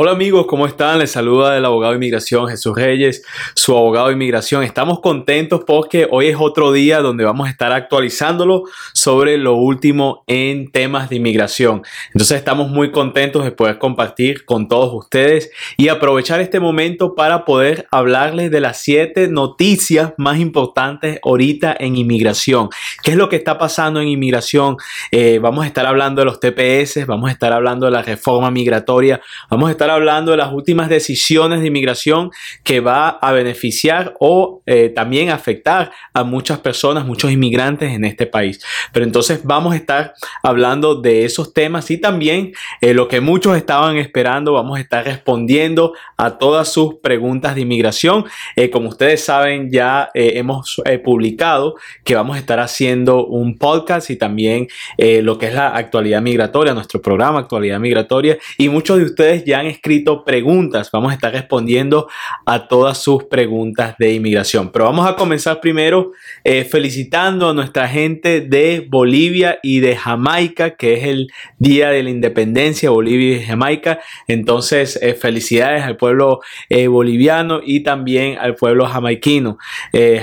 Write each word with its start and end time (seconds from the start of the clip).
Hola 0.00 0.12
amigos, 0.12 0.46
¿cómo 0.46 0.64
están? 0.64 1.00
Les 1.00 1.10
saluda 1.10 1.56
el 1.56 1.64
abogado 1.64 1.90
de 1.92 1.96
inmigración 1.96 2.46
Jesús 2.46 2.76
Reyes, 2.76 3.24
su 3.56 3.76
abogado 3.76 4.06
de 4.06 4.12
inmigración. 4.12 4.62
Estamos 4.62 5.00
contentos 5.00 5.62
porque 5.66 6.06
hoy 6.08 6.28
es 6.28 6.36
otro 6.38 6.70
día 6.70 7.00
donde 7.00 7.24
vamos 7.24 7.48
a 7.48 7.50
estar 7.50 7.72
actualizándolo 7.72 8.62
sobre 8.94 9.36
lo 9.38 9.54
último 9.56 10.22
en 10.28 10.70
temas 10.70 11.10
de 11.10 11.16
inmigración. 11.16 11.82
Entonces 12.12 12.38
estamos 12.38 12.70
muy 12.70 12.92
contentos 12.92 13.42
de 13.42 13.50
poder 13.50 13.78
compartir 13.78 14.44
con 14.44 14.68
todos 14.68 14.94
ustedes 14.94 15.50
y 15.76 15.88
aprovechar 15.88 16.40
este 16.40 16.60
momento 16.60 17.16
para 17.16 17.44
poder 17.44 17.88
hablarles 17.90 18.52
de 18.52 18.60
las 18.60 18.80
siete 18.80 19.26
noticias 19.26 20.12
más 20.16 20.38
importantes 20.38 21.18
ahorita 21.24 21.76
en 21.76 21.96
inmigración. 21.96 22.68
¿Qué 23.02 23.10
es 23.10 23.16
lo 23.16 23.28
que 23.28 23.34
está 23.34 23.58
pasando 23.58 24.00
en 24.00 24.06
inmigración? 24.06 24.76
Eh, 25.10 25.40
vamos 25.42 25.64
a 25.64 25.66
estar 25.66 25.86
hablando 25.86 26.20
de 26.20 26.26
los 26.26 26.38
TPS, 26.38 27.04
vamos 27.04 27.30
a 27.30 27.32
estar 27.32 27.52
hablando 27.52 27.86
de 27.86 27.90
la 27.90 28.02
reforma 28.02 28.52
migratoria, 28.52 29.20
vamos 29.50 29.66
a 29.66 29.72
estar 29.72 29.87
hablando 29.90 30.30
de 30.32 30.36
las 30.36 30.52
últimas 30.52 30.88
decisiones 30.88 31.60
de 31.60 31.66
inmigración 31.66 32.30
que 32.62 32.80
va 32.80 33.08
a 33.08 33.32
beneficiar 33.32 34.14
o 34.20 34.62
eh, 34.66 34.90
también 34.90 35.30
afectar 35.30 35.90
a 36.12 36.24
muchas 36.24 36.58
personas, 36.58 37.04
muchos 37.04 37.30
inmigrantes 37.30 37.92
en 37.92 38.04
este 38.04 38.26
país. 38.26 38.62
Pero 38.92 39.04
entonces 39.04 39.40
vamos 39.44 39.72
a 39.72 39.76
estar 39.76 40.14
hablando 40.42 41.00
de 41.00 41.24
esos 41.24 41.52
temas 41.52 41.90
y 41.90 41.98
también 41.98 42.52
eh, 42.80 42.94
lo 42.94 43.08
que 43.08 43.20
muchos 43.20 43.56
estaban 43.56 43.96
esperando, 43.96 44.52
vamos 44.52 44.78
a 44.78 44.80
estar 44.80 45.04
respondiendo 45.04 45.94
a 46.16 46.38
todas 46.38 46.72
sus 46.72 46.96
preguntas 46.96 47.54
de 47.54 47.62
inmigración. 47.62 48.24
Eh, 48.56 48.70
como 48.70 48.88
ustedes 48.88 49.24
saben, 49.24 49.70
ya 49.70 50.10
hemos 50.14 50.80
publicado 51.04 51.76
que 52.04 52.14
vamos 52.14 52.36
a 52.36 52.40
estar 52.40 52.60
haciendo 52.60 53.26
un 53.26 53.56
podcast 53.56 54.10
y 54.10 54.16
también 54.16 54.68
lo 54.98 55.38
que 55.38 55.46
es 55.46 55.54
la 55.54 55.68
actualidad 55.68 56.22
migratoria, 56.22 56.74
nuestro 56.74 57.00
programa 57.00 57.38
actualidad 57.38 57.80
migratoria 57.80 58.38
y 58.56 58.68
muchos 58.68 58.98
de 58.98 59.04
ustedes 59.04 59.44
ya 59.44 59.60
han 59.60 59.66
escrito 59.78 60.24
preguntas. 60.24 60.90
Vamos 60.92 61.12
a 61.12 61.14
estar 61.14 61.32
respondiendo 61.32 62.08
a 62.44 62.66
todas 62.66 62.98
sus 62.98 63.24
preguntas 63.24 63.94
de 63.98 64.12
inmigración. 64.12 64.70
Pero 64.72 64.86
vamos 64.86 65.08
a 65.08 65.14
comenzar 65.14 65.60
primero 65.60 66.10
eh, 66.44 66.64
felicitando 66.64 67.48
a 67.48 67.54
nuestra 67.54 67.88
gente 67.88 68.40
de 68.40 68.86
Bolivia 68.88 69.58
y 69.62 69.80
de 69.80 69.96
Jamaica, 69.96 70.76
que 70.76 70.94
es 70.94 71.04
el 71.04 71.28
Día 71.58 71.90
de 71.90 72.02
la 72.02 72.10
Independencia, 72.10 72.90
Bolivia 72.90 73.36
y 73.36 73.44
Jamaica. 73.44 74.00
Entonces, 74.26 74.98
eh, 75.00 75.14
felicidades 75.14 75.84
al 75.84 75.96
pueblo 75.96 76.40
eh, 76.68 76.88
boliviano 76.88 77.60
y 77.64 77.80
también 77.80 78.36
al 78.38 78.54
pueblo 78.56 78.86
jamaiquino. 78.86 79.58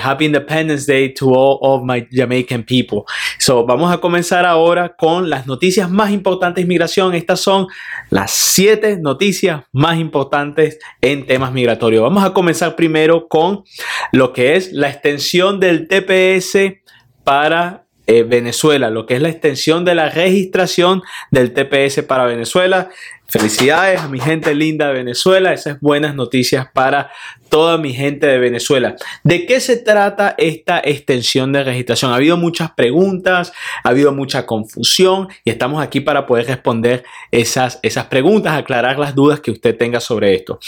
happy 0.02 0.25
Independence 0.25 0.92
Day 0.92 1.14
to 1.14 1.30
all 1.30 1.59
of 1.62 1.84
my 1.84 2.06
Jamaican 2.12 2.64
people. 2.64 3.03
So, 3.40 3.66
vamos 3.66 3.94
a 3.94 4.00
comenzar 4.00 4.45
ahora 4.45 4.95
con 4.97 5.30
las 5.30 5.47
noticias 5.47 5.90
más 5.90 6.12
importantes 6.12 6.56
de 6.56 6.62
inmigración. 6.64 7.14
Estas 7.14 7.40
son 7.40 7.67
las 8.09 8.31
siete 8.31 8.97
noticias 8.97 9.45
más 9.72 9.98
importantes 9.98 10.80
en 11.02 11.26
temas 11.26 11.52
migratorios. 11.52 12.04
Vamos 12.04 12.24
a 12.24 12.34
comenzar 12.34 12.76
primero 12.76 13.28
con 13.28 13.64
lo 14.12 14.34
que 14.34 14.56
es 14.56 14.72
la 14.72 14.90
extensión 14.90 15.60
del 15.60 15.88
TPS 15.88 16.82
para 17.24 17.86
eh, 18.08 18.22
Venezuela, 18.22 18.92
lo 18.92 19.08
que 19.08 19.16
es 19.16 19.22
la 19.22 19.30
extensión 19.30 19.84
de 19.84 19.96
la 19.96 20.10
registración 20.10 21.02
del 21.32 21.54
TPS 21.54 22.04
para 22.04 22.26
Venezuela. 22.26 22.90
Felicidades 23.28 24.02
a 24.02 24.08
mi 24.08 24.20
gente 24.20 24.54
linda 24.54 24.88
de 24.88 24.94
Venezuela, 24.94 25.52
esas 25.52 25.80
buenas 25.80 26.14
noticias 26.14 26.68
para 26.73 27.12
toda 27.50 27.78
mi 27.80 27.92
gente 27.92 28.28
de 28.28 28.38
Venezuela. 28.38 28.95
¿De 29.23 29.48
qué 29.48 29.59
se 29.59 29.78
trata 29.78 30.36
esta 30.38 30.80
extensión 30.84 31.52
de 31.52 31.64
registración? 31.64 32.12
Ha 32.12 32.16
habido 32.16 32.38
muchas 32.38 32.72
preguntas, 32.72 33.52
ha 33.84 33.90
habido 33.90 34.12
mucha 34.12 34.46
confusión 34.46 35.28
y 35.44 35.50
estamos 35.50 35.81
aquí 35.81 36.02
para 36.02 36.28
poder 36.28 36.46
responder 36.46 37.03
esas, 37.31 37.80
esas 37.81 38.06
preguntas, 38.06 38.53
aclarar 38.53 39.00
las 39.00 39.16
dudas 39.16 39.40
que 39.40 39.52
usted 39.52 39.75
tenga 39.75 40.00
sobre 40.00 40.36
esto. 40.36 40.59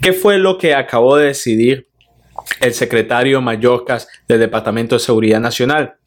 ¿Qué 0.00 0.12
fue 0.12 0.38
lo 0.38 0.58
que 0.58 0.74
acabó 0.74 1.16
de 1.16 1.26
decidir 1.26 1.86
el 2.60 2.74
secretario 2.74 3.40
Mallorcas 3.40 4.08
del 4.26 4.40
Departamento 4.40 4.96
de 4.96 5.00
Seguridad 5.00 5.40
Nacional? 5.40 5.99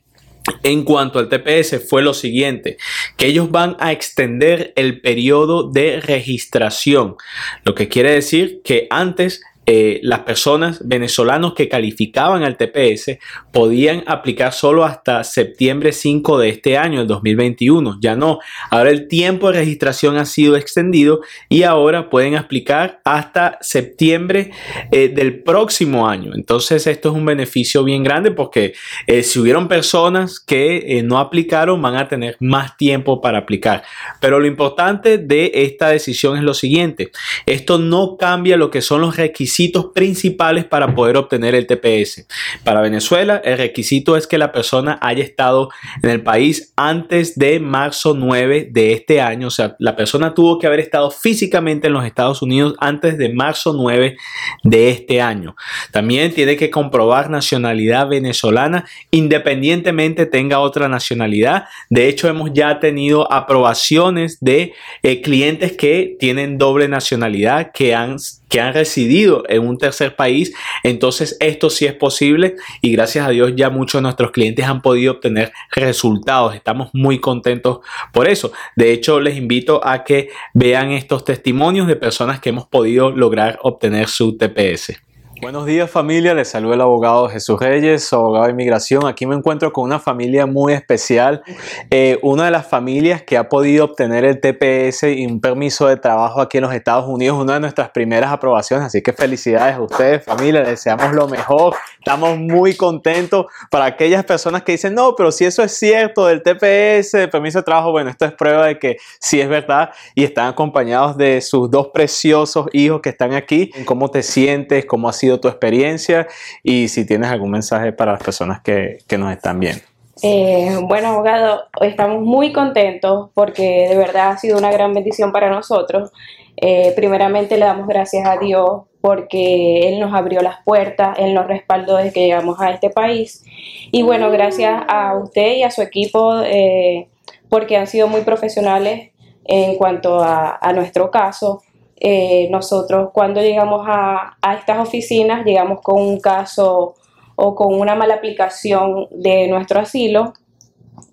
En 0.64 0.84
cuanto 0.84 1.20
al 1.20 1.30
TPS 1.30 1.88
fue 1.88 2.02
lo 2.02 2.14
siguiente, 2.14 2.78
que 3.18 3.28
ellos 3.28 3.52
van 3.52 3.76
a 3.80 3.92
extender 3.92 4.74
el 4.76 5.02
periodo 5.02 5.70
de 5.70 6.02
registración, 6.02 7.16
lo 7.64 7.76
que 7.76 7.88
quiere 7.88 8.12
decir 8.12 8.62
que 8.64 8.88
antes 8.90 9.42
eh, 9.66 10.02
las 10.04 10.20
personas 10.20 10.86
venezolanos 10.86 11.54
que 11.54 11.70
calificaban 11.70 12.44
al 12.44 12.58
TPS 12.58 13.18
podían 13.54 14.04
aplicar 14.08 14.52
solo 14.52 14.84
hasta 14.84 15.24
septiembre 15.24 15.94
5 15.94 16.38
de 16.38 16.50
este 16.50 16.78
año, 16.78 17.02
el 17.02 17.08
2021. 17.08 17.98
Ya 18.02 18.18
no. 18.18 18.40
Ahora 18.70 18.90
el 18.90 19.08
tiempo 19.08 19.52
de 19.52 19.60
registración 19.60 20.18
ha 20.18 20.26
sido 20.26 20.58
extendido 20.58 21.22
y 21.48 21.64
ahora 21.64 22.10
pueden 22.10 22.36
aplicar 22.36 23.00
hasta 23.06 23.58
septiembre 23.62 24.52
eh, 24.92 25.08
del 25.08 25.44
próximo 25.44 26.10
año. 26.10 26.34
Entonces 26.36 26.86
esto 26.86 27.10
es 27.10 27.16
un 27.16 27.26
beneficio 27.26 27.86
bien 27.86 28.04
grande 28.04 28.32
porque 28.32 28.74
eh, 29.08 29.24
si 29.24 29.40
hubieron 29.40 29.70
personas 29.70 30.42
que 30.42 31.02
no 31.06 31.20
aplicaron 31.20 31.82
van 31.82 31.96
a 31.96 32.10
tener 32.10 32.36
más 32.42 32.76
tiempo 32.76 33.22
para 33.22 33.40
aplicar. 33.40 33.84
Pero 34.20 34.42
lo 34.42 34.46
importante 34.46 35.18
de 35.18 35.52
esta 35.54 35.88
decisión 35.88 36.36
es 36.36 36.44
lo 36.44 36.54
siguiente. 36.54 37.12
Esto 37.46 37.78
no 37.78 38.18
cambia 38.18 38.58
lo 38.58 38.70
que 38.70 38.82
son 38.82 39.00
los 39.00 39.16
requisitos 39.16 39.53
requisitos 39.54 39.92
principales 39.94 40.66
para 40.66 40.96
poder 40.96 41.16
obtener 41.16 41.54
el 41.54 41.68
TPS. 41.68 42.26
Para 42.64 42.82
Venezuela, 42.82 43.40
el 43.44 43.58
requisito 43.60 44.18
es 44.18 44.26
que 44.26 44.40
la 44.40 44.52
persona 44.52 44.98
haya 45.00 45.24
estado 45.24 45.70
en 46.02 46.10
el 46.10 46.24
país 46.24 46.74
antes 46.76 47.38
de 47.38 47.60
marzo 47.60 48.16
9 48.16 48.70
de 48.72 48.94
este 48.94 49.22
año. 49.22 49.48
O 49.48 49.52
sea, 49.52 49.76
la 49.78 49.96
persona 49.96 50.34
tuvo 50.34 50.58
que 50.58 50.66
haber 50.66 50.80
estado 50.80 51.12
físicamente 51.12 51.88
en 51.88 51.94
los 51.94 52.06
Estados 52.06 52.42
Unidos 52.42 52.74
antes 52.80 53.20
de 53.20 53.32
marzo 53.32 53.74
9 53.74 54.18
de 54.64 54.90
este 54.90 55.22
año. 55.22 55.56
También 55.92 56.34
tiene 56.34 56.58
que 56.58 56.72
comprobar 56.72 57.30
nacionalidad 57.30 58.08
venezolana 58.08 58.86
independientemente 59.12 60.26
tenga 60.26 60.60
otra 60.60 60.88
nacionalidad. 60.88 61.66
De 61.90 62.08
hecho, 62.08 62.28
hemos 62.28 62.52
ya 62.54 62.80
tenido 62.80 63.32
aprobaciones 63.32 64.40
de 64.40 64.74
eh, 65.04 65.22
clientes 65.22 65.74
que 65.74 66.16
tienen 66.20 66.58
doble 66.58 66.88
nacionalidad, 66.88 67.72
que 67.72 67.94
han 67.94 68.18
que 68.54 68.62
han 68.62 68.76
residido 68.76 69.44
en 69.50 69.68
un 69.68 69.80
tercer 69.80 70.16
país. 70.16 70.54
Entonces 70.84 71.38
esto 71.40 71.72
sí 71.72 71.88
es 71.88 71.96
posible 71.96 72.56
y 72.84 72.92
gracias 72.92 73.26
a 73.26 73.32
Dios 73.32 73.54
ya 73.56 73.72
muchos 73.72 73.98
de 73.98 74.04
nuestros 74.04 74.30
clientes 74.30 74.64
han 74.64 74.84
podido 74.84 75.14
obtener 75.14 75.52
resultados. 75.72 76.54
Estamos 76.54 76.92
muy 76.94 77.18
contentos 77.18 77.80
por 78.12 78.28
eso. 78.28 78.52
De 78.76 78.94
hecho, 78.94 79.20
les 79.20 79.38
invito 79.38 79.82
a 79.84 80.04
que 80.04 80.30
vean 80.54 80.92
estos 80.92 81.26
testimonios 81.26 81.88
de 81.88 81.96
personas 81.96 82.40
que 82.40 82.50
hemos 82.50 82.68
podido 82.68 83.10
lograr 83.10 83.58
obtener 83.64 84.08
su 84.08 84.38
TPS. 84.38 85.02
Buenos 85.42 85.66
días 85.66 85.90
familia, 85.90 86.34
les 86.34 86.48
saluda 86.48 86.76
el 86.76 86.82
abogado 86.82 87.28
Jesús 87.28 87.60
Reyes, 87.60 88.14
abogado 88.14 88.46
de 88.46 88.52
inmigración. 88.52 89.06
Aquí 89.06 89.26
me 89.26 89.36
encuentro 89.36 89.74
con 89.74 89.84
una 89.84 90.00
familia 90.00 90.46
muy 90.46 90.74
especial, 90.74 91.44
eh, 91.90 92.18
una 92.22 92.46
de 92.46 92.52
las 92.52 92.68
familias 92.68 93.24
que 93.24 93.36
ha 93.36 93.50
podido 93.50 93.86
obtener 93.86 94.26
el 94.26 94.40
TPS 94.40 95.04
y 95.04 95.26
un 95.26 95.42
permiso 95.42 95.88
de 95.88 95.98
trabajo 95.98 96.40
aquí 96.40 96.60
en 96.60 96.64
los 96.64 96.74
Estados 96.74 97.08
Unidos, 97.08 97.42
una 97.42 97.56
de 97.56 97.60
nuestras 97.60 97.90
primeras 97.90 98.32
aprobaciones, 98.32 98.86
así 98.86 99.02
que 99.02 99.12
felicidades 99.12 99.76
a 99.76 99.82
ustedes 99.82 100.24
familia, 100.24 100.62
les 100.62 100.70
deseamos 100.70 101.14
lo 101.14 101.28
mejor, 101.28 101.76
estamos 101.98 102.38
muy 102.38 102.76
contentos. 102.76 103.48
Para 103.70 103.86
aquellas 103.86 104.24
personas 104.24 104.64
que 104.64 104.74
dicen, 104.74 104.94
no, 104.94 105.16
pero 105.16 105.32
si 105.32 105.46
eso 105.46 105.64
es 105.64 105.74
cierto 105.74 106.28
del 106.28 106.42
TPS, 106.42 107.16
el 107.16 107.30
permiso 107.30 107.60
de 107.60 107.64
trabajo, 107.64 107.92
bueno, 107.92 108.10
esto 108.10 108.26
es 108.26 108.34
prueba 108.34 108.68
de 108.68 108.80
que 108.80 108.98
sí 109.20 109.42
es 109.42 109.50
verdad. 109.50 109.90
Y 110.16 110.24
están 110.24 110.48
acompañados 110.48 111.18
de 111.18 111.42
sus 111.42 111.70
dos 111.70 111.88
preciosos 111.94 112.68
hijos 112.72 113.02
que 113.02 113.10
están 113.10 113.34
aquí, 113.34 113.72
cómo 113.86 114.10
te 114.10 114.24
sientes, 114.24 114.86
cómo 114.86 115.10
ha 115.10 115.14
sido 115.14 115.33
tu 115.40 115.48
experiencia 115.48 116.28
y 116.64 116.88
si 116.88 117.06
tienes 117.06 117.30
algún 117.30 117.52
mensaje 117.52 117.94
para 117.94 118.14
las 118.14 118.24
personas 118.24 118.62
que, 118.62 119.00
que 119.08 119.18
nos 119.18 119.32
están 119.32 119.60
viendo. 119.60 119.84
Eh, 120.22 120.80
bueno, 120.84 121.10
abogado, 121.10 121.64
estamos 121.82 122.22
muy 122.22 122.54
contentos 122.54 123.30
porque 123.34 123.88
de 123.90 123.98
verdad 123.98 124.32
ha 124.32 124.38
sido 124.38 124.58
una 124.58 124.72
gran 124.72 124.94
bendición 124.94 125.32
para 125.32 125.50
nosotros. 125.50 126.12
Eh, 126.56 126.94
primeramente 126.96 127.58
le 127.58 127.66
damos 127.66 127.88
gracias 127.88 128.28
a 128.28 128.38
Dios 128.38 128.84
porque 129.02 129.90
Él 129.90 130.00
nos 130.00 130.14
abrió 130.14 130.42
las 130.42 130.64
puertas, 130.64 131.18
Él 131.20 131.34
nos 131.34 131.48
respaldó 131.48 131.98
desde 131.98 132.14
que 132.14 132.22
llegamos 132.22 132.62
a 132.62 132.72
este 132.72 132.90
país. 132.90 133.44
Y 133.92 134.04
bueno, 134.04 134.30
gracias 134.32 134.84
a 134.88 135.18
usted 135.18 135.56
y 135.56 135.64
a 135.64 135.72
su 135.72 135.82
equipo 135.82 136.40
eh, 136.42 137.10
porque 137.50 137.76
han 137.76 137.88
sido 137.88 138.08
muy 138.08 138.22
profesionales 138.22 139.12
en 139.46 139.76
cuanto 139.76 140.24
a, 140.24 140.58
a 140.62 140.74
nuestro 140.74 141.12
caso. 141.12 141.64
Eh, 142.06 142.50
nosotros 142.52 143.12
cuando 143.14 143.40
llegamos 143.40 143.86
a, 143.88 144.36
estas 144.60 144.78
oficinas 144.78 145.46
llegamos 145.46 145.80
con 145.80 146.02
un 146.02 146.20
caso 146.20 146.96
o 147.38 147.56
con 147.56 147.80
una 147.80 147.96
mala 147.96 148.16
aplicación 148.16 149.08
de 149.10 149.48
nuestro 149.48 149.80
asilo 149.80 150.34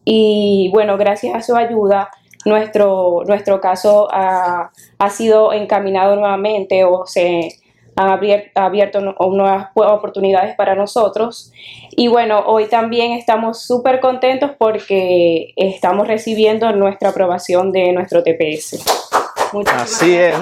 y 0.04 0.68
bueno, 0.72 0.98
gracias 0.98 1.36
a 1.36 1.42
su 1.42 1.54
ayuda 1.54 2.10
nuestro, 2.44 3.22
nuestro 3.24 3.60
caso 3.60 4.08
ha, 4.10 4.72
sido 5.10 5.52
encaminado 5.52 6.16
nuevamente 6.16 6.82
o 6.82 7.06
se 7.06 7.50
han 7.94 8.08
abierto, 8.08 8.60
abierto 8.60 9.00
nuevas 9.00 9.68
oportunidades 9.74 10.56
para 10.56 10.74
nosotros. 10.74 11.52
Y 11.92 12.08
bueno, 12.08 12.42
hoy 12.46 12.66
también 12.66 13.12
estamos 13.12 13.62
súper 13.62 14.00
contentos 14.00 14.50
porque 14.58 15.52
estamos 15.54 16.08
recibiendo 16.08 16.72
nuestra 16.72 17.10
aprobación 17.10 17.70
de 17.70 17.92
nuestro 17.92 18.24
TPS. 18.24 19.19
Así 19.52 20.14
es. 20.14 20.34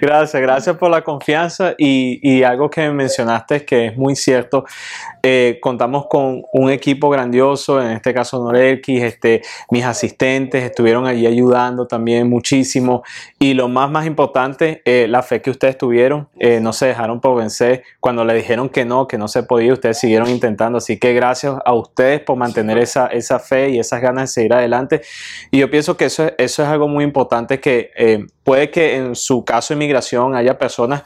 Gracias, 0.00 0.42
gracias 0.42 0.76
por 0.76 0.90
la 0.90 1.02
confianza 1.02 1.74
y, 1.76 2.18
y, 2.22 2.42
algo 2.42 2.70
que 2.70 2.88
mencionaste 2.90 3.64
que 3.64 3.86
es 3.86 3.96
muy 3.96 4.16
cierto. 4.16 4.64
Eh, 5.22 5.58
contamos 5.60 6.06
con 6.06 6.42
un 6.52 6.70
equipo 6.70 7.10
grandioso, 7.10 7.80
en 7.80 7.92
este 7.92 8.12
caso 8.14 8.42
Norelkis, 8.42 9.02
este, 9.02 9.42
mis 9.70 9.84
asistentes 9.84 10.64
estuvieron 10.64 11.06
allí 11.06 11.26
ayudando 11.26 11.86
también 11.86 12.28
muchísimo. 12.28 13.02
Y 13.38 13.54
lo 13.54 13.68
más 13.68 13.90
más 13.90 14.06
importante, 14.06 14.82
eh, 14.84 15.06
la 15.08 15.22
fe 15.22 15.42
que 15.42 15.50
ustedes 15.50 15.76
tuvieron, 15.78 16.28
eh, 16.38 16.60
no 16.60 16.72
se 16.72 16.86
dejaron 16.86 17.20
por 17.20 17.36
vencer. 17.36 17.84
Cuando 18.00 18.24
le 18.24 18.34
dijeron 18.34 18.68
que 18.68 18.84
no, 18.84 19.06
que 19.06 19.18
no 19.18 19.28
se 19.28 19.42
podía, 19.42 19.72
ustedes 19.74 19.98
siguieron 19.98 20.28
intentando, 20.28 20.78
así 20.78 20.98
que 20.98 21.12
gracias 21.12 21.54
a 21.64 21.74
ustedes 21.74 22.20
por 22.20 22.36
mantener 22.36 22.78
esa, 22.78 23.06
esa 23.08 23.38
fe 23.38 23.70
y 23.70 23.78
esas 23.78 24.00
ganas 24.00 24.24
de 24.24 24.26
seguir 24.28 24.54
adelante. 24.54 25.02
Y 25.50 25.58
yo 25.58 25.70
pienso 25.70 25.96
que 25.96 26.06
eso, 26.06 26.32
eso 26.38 26.62
es 26.62 26.68
algo 26.68 26.88
muy 26.88 27.04
importante 27.04 27.11
que 27.60 27.90
puede 28.44 28.70
que 28.70 28.96
en 28.96 29.14
su 29.14 29.44
caso 29.44 29.74
de 29.74 29.78
inmigración 29.78 30.34
haya 30.34 30.58
personas 30.58 31.02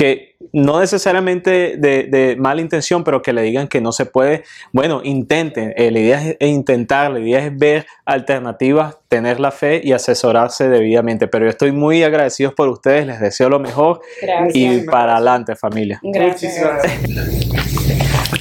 que 0.00 0.36
no 0.54 0.80
necesariamente 0.80 1.76
de, 1.76 2.36
mala 2.38 2.62
intención, 2.62 3.04
pero 3.04 3.20
que 3.20 3.34
le 3.34 3.42
digan 3.42 3.68
que 3.68 3.82
no 3.82 3.92
se 3.92 4.06
puede, 4.06 4.44
bueno, 4.72 5.02
intenten. 5.04 5.74
Eh, 5.76 5.90
la 5.90 5.98
idea 5.98 6.22
es 6.38 6.48
intentar, 6.48 7.10
la 7.10 7.20
idea 7.20 7.44
es 7.44 7.54
ver 7.54 7.86
alternativas, 8.06 8.96
tener 9.08 9.40
la 9.40 9.50
fe 9.50 9.82
y 9.84 9.92
asesorarse 9.92 10.70
debidamente. 10.70 11.28
Pero 11.28 11.44
yo 11.44 11.50
estoy 11.50 11.72
muy 11.72 12.02
agradecido 12.02 12.54
por 12.54 12.68
ustedes, 12.68 13.06
les 13.06 13.20
deseo 13.20 13.50
lo 13.50 13.60
mejor 13.60 14.00
y 14.54 14.80
para 14.86 15.16
adelante 15.16 15.54
familia. 15.54 16.00
Gracias. 16.02 16.64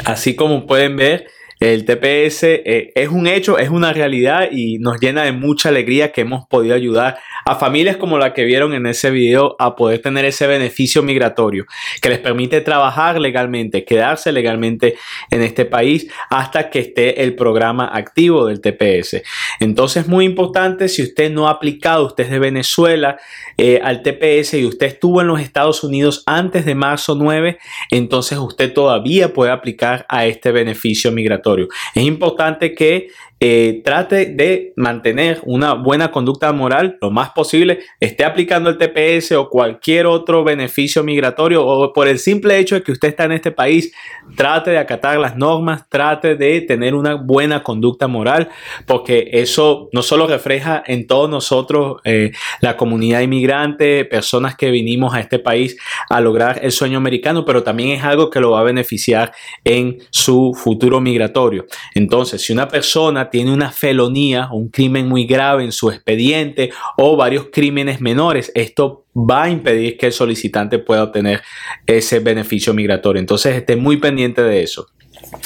Así 0.06 0.38
como 0.38 0.66
pueden 0.66 0.96
ver, 0.96 1.28
el 1.60 1.84
TPS 1.84 2.44
eh, 2.44 2.94
es 2.96 3.10
un 3.10 3.28
hecho, 3.28 3.58
es 3.58 3.70
una 3.70 3.92
realidad 3.92 4.48
y 4.50 4.80
nos 4.80 4.98
llena 5.02 5.24
de 5.24 5.34
mucha 5.34 5.68
alegría 5.68 6.14
que 6.14 6.22
hemos 6.22 6.48
podido 6.48 6.74
ayudar 6.74 7.18
a 7.46 7.56
familias 7.56 7.98
como 7.98 8.18
la 8.18 8.34
que 8.34 8.46
vieron 8.46 8.74
en 8.74 8.86
ese 8.86 9.12
video 9.12 9.58
a 9.60 9.76
poder 9.76 10.02
tener 10.02 10.24
ese 10.24 10.48
beneficio 10.48 11.04
migratorio 11.04 11.66
que 12.02 12.08
les 12.08 12.20
permite 12.20 12.62
trabajar 12.62 13.20
legalmente, 13.20 13.84
quedarse 13.84 14.32
legalmente 14.32 14.96
en 15.32 15.42
este 15.42 15.66
país 15.66 16.08
hasta 16.30 16.70
que 16.70 16.80
esté 16.80 17.24
el 17.24 17.36
programa 17.36 17.90
activo 17.92 18.46
del 18.46 18.62
TPS. 18.62 19.22
Entonces, 19.60 20.08
muy 20.08 20.24
importante, 20.24 20.88
si 20.88 21.04
usted 21.04 21.30
no 21.30 21.50
ha 21.50 21.52
aplicado, 21.52 22.06
usted 22.06 22.26
es 22.26 22.30
de 22.30 22.40
Venezuela 22.40 23.18
eh, 23.58 23.82
al 23.84 24.02
TPS 24.02 24.54
y 24.54 24.66
usted 24.66 24.88
estuvo 24.88 25.20
en 25.20 25.28
los 25.28 25.42
Estados 25.42 25.84
Unidos 25.84 26.24
antes 26.26 26.64
de 26.64 26.76
marzo 26.76 27.16
9, 27.16 27.58
entonces 27.92 28.38
usted 28.38 28.72
todavía 28.72 29.34
puede 29.34 29.52
aplicar 29.52 30.06
a 30.08 30.26
este 30.26 30.54
beneficio 30.54 31.12
migratorio. 31.12 31.49
Es 31.96 32.04
importante 32.04 32.74
que 32.74 33.10
eh, 33.40 33.82
trate 33.86 34.26
de 34.26 34.74
mantener 34.76 35.40
una 35.44 35.74
buena 35.74 36.12
conducta 36.12 36.52
moral 36.52 36.98
lo 37.02 37.10
más 37.10 37.30
posible, 37.30 37.80
esté 38.00 38.26
aplicando 38.26 38.70
el 38.70 38.78
TPS 38.78 39.32
o 39.34 39.50
cualquier 39.50 40.08
otro 40.08 40.44
beneficio 40.44 41.04
migratorio 41.04 41.66
o 41.66 41.94
por 41.94 42.08
el 42.08 42.20
simple 42.20 42.58
hecho 42.58 42.76
de 42.76 42.84
que 42.84 42.92
usted 42.92 43.10
está 43.10 43.24
en 43.24 43.32
este 43.32 43.52
país, 43.52 43.94
trate 44.36 44.72
de 44.72 44.78
acatar 44.78 45.18
las 45.18 45.38
normas, 45.38 45.88
trate 45.90 46.36
de 46.36 46.62
tener 46.62 46.94
una 46.94 47.16
buena 47.16 47.64
conducta 47.64 48.08
moral, 48.08 48.50
porque 48.86 49.30
eso 49.32 49.90
no 49.94 50.02
solo 50.02 50.28
refleja 50.28 50.84
en 50.86 51.08
todos 51.08 51.30
nosotros, 51.30 52.02
eh, 52.04 52.32
la 52.62 52.76
comunidad 52.76 53.22
inmigrante, 53.22 54.06
personas 54.06 54.56
que 54.56 54.72
vinimos 54.72 55.14
a 55.14 55.20
este 55.20 55.40
país 55.40 55.78
a 56.10 56.20
lograr 56.22 56.60
el 56.62 56.72
sueño 56.72 56.98
americano, 56.98 57.46
pero 57.46 57.64
también 57.64 57.92
es 57.92 58.04
algo 58.04 58.30
que 58.30 58.40
lo 58.40 58.52
va 58.52 58.62
a 58.62 58.64
beneficiar 58.64 59.32
en 59.64 59.98
su 60.10 60.54
futuro 60.54 61.00
migratorio. 61.00 61.66
Entonces, 61.96 62.42
si 62.42 62.54
una 62.54 62.68
persona 62.68 63.29
tiene 63.30 63.54
una 63.54 63.72
felonía, 63.72 64.50
un 64.52 64.70
crimen 64.70 65.08
muy 65.08 65.26
grave 65.26 65.64
en 65.64 65.72
su 65.72 65.90
expediente 65.90 66.72
o 66.98 67.16
varios 67.16 67.48
crímenes 67.52 68.02
menores, 68.02 68.52
esto 68.56 69.06
va 69.16 69.44
a 69.44 69.50
impedir 69.50 69.98
que 69.98 70.08
el 70.08 70.14
solicitante 70.14 70.80
pueda 70.80 71.04
obtener 71.04 71.42
ese 71.86 72.20
beneficio 72.20 72.74
migratorio. 72.74 73.20
Entonces, 73.20 73.56
esté 73.56 73.76
muy 73.76 73.98
pendiente 73.98 74.42
de 74.42 74.64
eso. 74.64 74.88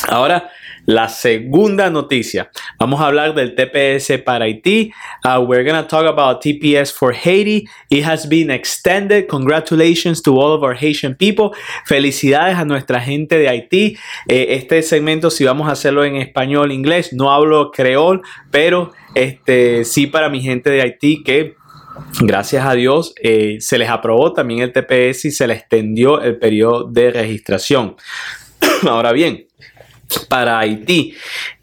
Ahora, 0.08 0.50
la 0.86 1.08
segunda 1.08 1.90
noticia. 1.90 2.52
Vamos 2.80 3.02
a 3.02 3.08
hablar 3.08 3.34
del 3.34 3.56
TPS 3.56 4.22
para 4.24 4.46
Haití. 4.46 4.92
Uh, 5.24 5.42
we're 5.42 5.64
going 5.64 5.82
to 5.82 5.88
talk 5.88 6.06
about 6.06 6.42
TPS 6.42 6.92
for 6.92 7.14
Haiti. 7.14 7.68
It 7.90 8.04
has 8.04 8.28
been 8.28 8.52
extended. 8.52 9.28
Congratulations 9.28 10.22
to 10.24 10.40
all 10.40 10.54
of 10.54 10.64
our 10.64 10.76
Haitian 10.76 11.16
people. 11.16 11.52
Felicidades 11.86 12.58
a 12.58 12.66
nuestra 12.66 13.00
gente 13.00 13.38
de 13.38 13.50
Haití. 13.50 13.98
Eh, 14.28 14.48
este 14.50 14.82
segmento, 14.82 15.30
si 15.30 15.46
vamos 15.46 15.70
a 15.70 15.72
hacerlo 15.72 16.04
en 16.04 16.18
español, 16.18 16.72
inglés, 16.72 17.14
no 17.14 17.32
hablo 17.32 17.72
creol, 17.72 18.22
pero 18.52 18.92
este, 19.16 19.86
sí 19.86 20.08
para 20.08 20.30
mi 20.30 20.42
gente 20.42 20.70
de 20.70 20.82
Haití 20.82 21.24
que 21.24 21.56
gracias 22.22 22.66
a 22.66 22.74
Dios, 22.74 23.14
eh, 23.22 23.58
se 23.60 23.78
les 23.78 23.90
aprobó 23.90 24.34
también 24.34 24.62
el 24.62 24.72
TPS 24.72 25.26
y 25.26 25.32
se 25.32 25.48
les 25.48 25.60
extendió 25.60 26.22
el 26.22 26.38
periodo 26.38 26.86
de 26.86 27.12
registración. 27.12 27.96
Ahora 28.88 29.12
bien, 29.12 29.48
para 30.19 30.60
Haití. 30.60 31.13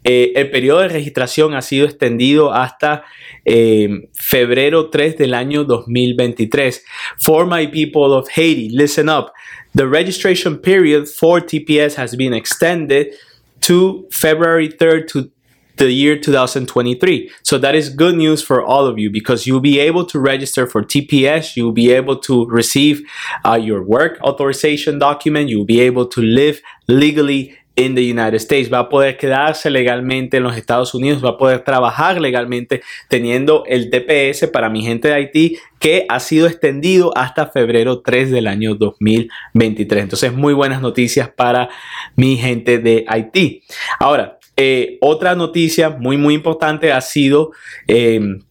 Eh, 0.03 0.33
el 0.35 0.49
periodo 0.49 0.81
de 0.81 0.89
registración 0.89 1.53
ha 1.53 1.61
sido 1.61 1.85
extendido 1.85 2.53
hasta 2.53 3.03
eh, 3.45 4.07
febrero 4.13 4.89
3 4.89 5.17
del 5.17 5.33
año 5.33 5.63
2023. 5.63 6.83
For 7.17 7.45
my 7.45 7.67
people 7.67 8.13
of 8.13 8.27
Haiti, 8.35 8.69
listen 8.69 9.09
up. 9.09 9.31
The 9.73 9.87
registration 9.87 10.57
period 10.57 11.07
for 11.07 11.41
TPS 11.41 11.95
has 11.95 12.15
been 12.15 12.33
extended 12.33 13.13
to 13.61 14.07
February 14.11 14.69
3rd 14.69 15.07
to 15.07 15.31
the 15.77 15.91
year 15.91 16.17
2023. 16.17 17.31
So 17.43 17.57
that 17.57 17.73
is 17.73 17.89
good 17.89 18.15
news 18.15 18.43
for 18.43 18.63
all 18.63 18.85
of 18.85 18.99
you 18.99 19.09
because 19.09 19.47
you'll 19.47 19.61
be 19.61 19.79
able 19.79 20.05
to 20.05 20.19
register 20.19 20.67
for 20.67 20.83
TPS. 20.83 21.55
You'll 21.55 21.71
be 21.71 21.91
able 21.91 22.17
to 22.19 22.45
receive 22.47 23.01
uh, 23.45 23.55
your 23.55 23.83
work 23.83 24.19
authorization 24.21 24.99
document. 24.99 25.49
You'll 25.49 25.65
be 25.65 25.79
able 25.79 26.05
to 26.07 26.21
live 26.21 26.61
legally 26.87 27.57
in 27.75 27.95
the 27.95 28.01
United 28.01 28.35
States, 28.35 28.71
va 28.71 28.79
a 28.79 28.89
poder 28.89 29.17
quedarse 29.17 29.69
legalmente 29.69 30.37
en 30.37 30.43
los 30.43 30.57
Estados 30.57 30.93
Unidos, 30.93 31.23
va 31.23 31.31
a 31.31 31.37
poder 31.37 31.63
trabajar 31.63 32.19
legalmente 32.19 32.81
teniendo 33.07 33.63
el 33.65 33.89
TPS 33.89 34.47
para 34.47 34.69
mi 34.69 34.83
gente 34.83 35.07
de 35.07 35.13
Haití 35.13 35.57
que 35.79 36.05
ha 36.09 36.19
sido 36.19 36.47
extendido 36.47 37.11
hasta 37.17 37.47
febrero 37.47 38.01
3 38.01 38.29
del 38.29 38.47
año 38.47 38.75
2023. 38.75 40.03
Entonces, 40.03 40.33
muy 40.33 40.53
buenas 40.53 40.81
noticias 40.81 41.29
para 41.29 41.69
mi 42.15 42.37
gente 42.37 42.77
de 42.77 43.05
Haití. 43.07 43.63
Ahora, 43.99 44.37
eh, 44.57 44.97
otra 45.01 45.33
noticia 45.33 45.89
muy, 45.89 46.17
muy 46.17 46.35
importante 46.35 46.91
ha 46.91 47.01
sido 47.01 47.51
em, 47.87 48.41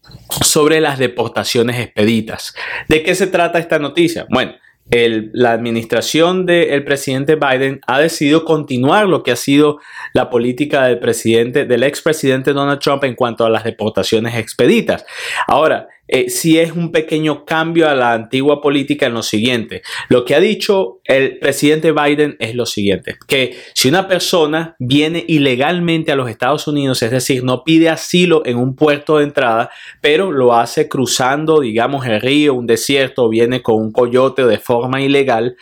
sobre 0.43 0.81
las 0.81 0.99
deportaciones 0.99 1.79
expeditas. 1.79 2.55
¿De 2.89 3.03
qué 3.03 3.15
se 3.15 3.27
trata 3.27 3.59
esta 3.59 3.79
noticia? 3.79 4.27
Bueno, 4.29 4.55
la 4.91 5.53
administración 5.53 6.47
del 6.47 6.85
presidente 6.85 7.37
Biden 7.37 7.81
ha 7.87 8.01
decidido 8.01 8.45
continuar 8.45 9.07
lo 9.07 9.23
que 9.23 9.31
ha 9.31 9.37
sido 9.37 9.79
la 10.13 10.31
política 10.31 10.85
del 10.87 10.99
presidente, 10.99 11.65
del 11.65 11.85
expresidente 11.85 12.53
Donald 12.53 12.81
Trump 12.81 13.05
en 13.05 13.15
cuanto 13.15 13.45
a 13.45 13.51
las 13.51 13.65
deportaciones 13.65 14.35
expeditas. 14.35 15.05
Ahora, 15.47 15.89
eh, 16.13 16.29
si 16.29 16.59
es 16.59 16.73
un 16.73 16.91
pequeño 16.91 17.45
cambio 17.45 17.89
a 17.89 17.95
la 17.95 18.13
antigua 18.13 18.61
política 18.61 19.07
en 19.07 19.15
lo 19.15 19.23
siguiente. 19.23 19.83
Lo 20.09 20.25
que 20.25 20.35
ha 20.35 20.41
dicho 20.41 21.01
el 21.05 21.39
presidente 21.39 21.93
Biden 21.93 22.37
es 22.41 22.57
lo 22.57 22.67
siguiente, 22.67 23.17
que 23.29 23.57
si 23.75 23.89
una 23.89 24.09
persona 24.09 24.75
viene 24.81 25.25
ilegalmente 25.29 26.11
a 26.11 26.17
los 26.17 26.29
Estados 26.29 26.67
Unidos, 26.67 27.03
es 27.03 27.13
decir, 27.13 27.45
no 27.45 27.63
pide 27.63 27.89
asilo 27.89 28.43
en 28.45 28.57
un 28.57 28.75
puerto 28.75 29.19
de 29.19 29.25
entrada, 29.25 29.71
pero 30.01 30.33
lo 30.33 30.55
hace 30.55 30.89
cruzando, 30.89 31.61
digamos, 31.61 32.05
el 32.07 32.21
río, 32.21 32.55
un 32.55 32.67
desierto, 32.67 33.29
viene 33.29 33.63
con 33.63 33.77
un 33.77 33.93
coyote 33.93 34.45
de 34.45 34.59
forma 34.59 35.01
ilegal, 35.01 35.57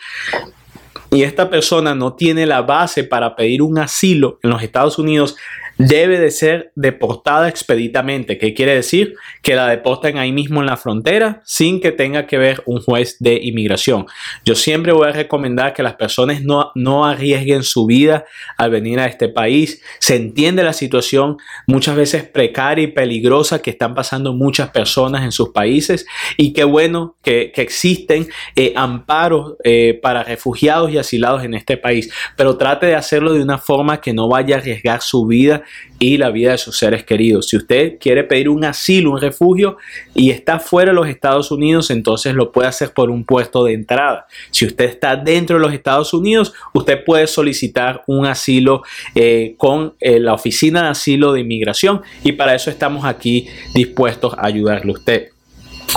y 1.11 1.23
esta 1.23 1.49
persona 1.49 1.95
no 1.95 2.13
tiene 2.13 2.45
la 2.45 2.61
base 2.61 3.03
para 3.03 3.35
pedir 3.35 3.61
un 3.61 3.79
asilo 3.79 4.39
en 4.43 4.51
los 4.51 4.61
Estados 4.61 4.99
Unidos, 4.99 5.35
debe 5.79 6.19
de 6.19 6.29
ser 6.29 6.73
deportada 6.75 7.47
expeditamente. 7.47 8.37
¿Qué 8.37 8.53
quiere 8.53 8.75
decir? 8.75 9.15
Que 9.41 9.55
la 9.55 9.65
deporten 9.65 10.17
ahí 10.17 10.33
mismo 10.33 10.59
en 10.59 10.67
la 10.67 10.75
frontera 10.75 11.41
sin 11.45 11.79
que 11.79 11.93
tenga 11.93 12.27
que 12.27 12.37
ver 12.37 12.61
un 12.65 12.81
juez 12.81 13.15
de 13.19 13.39
inmigración. 13.41 14.05
Yo 14.43 14.55
siempre 14.55 14.91
voy 14.91 15.07
a 15.07 15.13
recomendar 15.13 15.73
que 15.73 15.81
las 15.81 15.95
personas 15.95 16.43
no, 16.43 16.71
no 16.75 17.05
arriesguen 17.05 17.63
su 17.63 17.85
vida 17.85 18.25
al 18.57 18.71
venir 18.71 18.99
a 18.99 19.05
este 19.05 19.29
país. 19.29 19.81
Se 19.99 20.17
entiende 20.17 20.63
la 20.63 20.73
situación 20.73 21.37
muchas 21.65 21.95
veces 21.95 22.23
precaria 22.25 22.83
y 22.83 22.87
peligrosa 22.87 23.61
que 23.61 23.69
están 23.69 23.95
pasando 23.95 24.33
muchas 24.33 24.71
personas 24.71 25.23
en 25.23 25.31
sus 25.31 25.49
países 25.49 26.05
y 26.35 26.51
qué 26.51 26.65
bueno 26.65 27.15
que, 27.23 27.53
existen 27.59 28.27
eh, 28.55 28.71
amparos 28.75 29.55
eh, 29.65 29.99
para 30.01 30.23
refugiados 30.23 30.91
y 30.91 30.97
asilados 30.97 31.43
en 31.43 31.53
este 31.53 31.77
país. 31.77 32.11
Pero 32.35 32.57
trate 32.57 32.85
de 32.85 32.95
hacerlo 32.95 33.33
de 33.33 33.41
una 33.41 33.57
forma 33.57 33.99
que 33.99 34.13
no 34.13 34.27
vaya 34.29 34.55
a 34.55 34.59
arriesgar 34.59 35.01
su 35.01 35.25
vida 35.25 35.63
y 35.99 36.17
la 36.17 36.29
vida 36.29 36.51
de 36.51 36.57
sus 36.57 36.77
seres 36.77 37.03
queridos. 37.03 37.47
Si 37.49 37.57
usted 37.57 37.97
quiere 37.99 38.23
pedir 38.23 38.49
un 38.49 38.63
asilo, 38.63 39.11
un 39.11 39.21
refugio 39.21 39.77
y 40.15 40.31
está 40.31 40.59
fuera 40.59 40.91
de 40.91 40.95
los 40.95 41.07
Estados 41.07 41.51
Unidos, 41.51 41.91
entonces 41.91 42.33
lo 42.33 42.51
puede 42.51 42.69
hacer 42.69 42.93
por 42.93 43.09
un 43.09 43.25
puesto 43.25 43.63
de 43.65 43.73
entrada. 43.73 44.25
Si 44.51 44.65
usted 44.65 44.85
está 44.85 45.15
dentro 45.15 45.57
de 45.57 45.61
los 45.61 45.73
Estados 45.73 46.13
Unidos, 46.13 46.53
usted 46.73 47.03
puede 47.03 47.27
solicitar 47.27 48.03
un 48.07 48.25
asilo 48.25 48.83
eh, 49.15 49.55
con 49.57 49.93
eh, 49.99 50.19
la 50.19 50.33
Oficina 50.33 50.83
de 50.83 50.89
Asilo 50.89 51.33
de 51.33 51.41
Inmigración 51.41 52.01
y 52.23 52.31
para 52.33 52.55
eso 52.55 52.69
estamos 52.69 53.05
aquí 53.05 53.47
dispuestos 53.73 54.33
a 54.37 54.45
ayudarle 54.45 54.91
a 54.91 54.95
usted. 54.95 55.38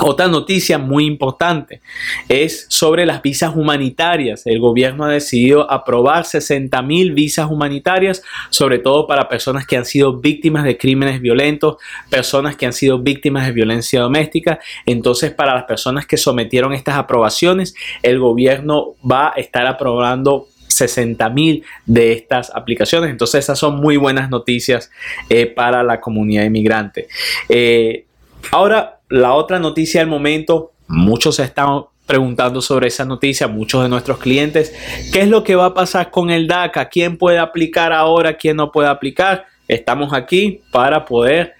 Otra 0.01 0.27
noticia 0.27 0.77
muy 0.77 1.05
importante 1.05 1.81
es 2.27 2.65
sobre 2.69 3.05
las 3.05 3.21
visas 3.21 3.55
humanitarias. 3.55 4.45
El 4.45 4.59
gobierno 4.59 5.05
ha 5.05 5.09
decidido 5.09 5.69
aprobar 5.71 6.25
60 6.25 6.81
mil 6.81 7.13
visas 7.13 7.49
humanitarias, 7.49 8.23
sobre 8.49 8.79
todo 8.79 9.05
para 9.05 9.29
personas 9.29 9.67
que 9.67 9.77
han 9.77 9.85
sido 9.85 10.19
víctimas 10.19 10.63
de 10.63 10.77
crímenes 10.77 11.21
violentos, 11.21 11.77
personas 12.09 12.55
que 12.55 12.65
han 12.65 12.73
sido 12.73 12.99
víctimas 12.99 13.45
de 13.45 13.51
violencia 13.51 14.01
doméstica. 14.01 14.59
Entonces, 14.85 15.31
para 15.31 15.53
las 15.53 15.65
personas 15.65 16.07
que 16.07 16.17
sometieron 16.17 16.73
estas 16.73 16.95
aprobaciones, 16.95 17.75
el 18.01 18.19
gobierno 18.19 18.95
va 19.09 19.27
a 19.27 19.39
estar 19.39 19.67
aprobando 19.67 20.47
60 20.67 21.29
mil 21.29 21.63
de 21.85 22.13
estas 22.13 22.49
aplicaciones. 22.49 23.11
Entonces, 23.11 23.43
esas 23.43 23.59
son 23.59 23.75
muy 23.79 23.97
buenas 23.97 24.29
noticias 24.29 24.89
eh, 25.29 25.45
para 25.45 25.83
la 25.83 26.01
comunidad 26.01 26.45
inmigrante. 26.45 27.07
Eh, 27.47 28.05
ahora, 28.51 28.99
la 29.13 29.35
otra 29.35 29.59
noticia 29.59 30.01
del 30.01 30.09
momento, 30.09 30.71
muchos 30.87 31.37
están 31.37 31.83
preguntando 32.07 32.61
sobre 32.61 32.87
esa 32.87 33.05
noticia, 33.05 33.47
muchos 33.47 33.83
de 33.83 33.89
nuestros 33.89 34.17
clientes, 34.17 34.73
¿qué 35.13 35.21
es 35.21 35.27
lo 35.27 35.43
que 35.43 35.53
va 35.53 35.67
a 35.67 35.73
pasar 35.75 36.09
con 36.09 36.31
el 36.31 36.47
DACA? 36.47 36.89
¿Quién 36.89 37.19
puede 37.19 37.37
aplicar 37.37 37.93
ahora? 37.93 38.37
¿Quién 38.37 38.57
no 38.57 38.71
puede 38.71 38.89
aplicar? 38.89 39.45
Estamos 39.67 40.13
aquí 40.13 40.61
para 40.71 41.05
poder 41.05 41.53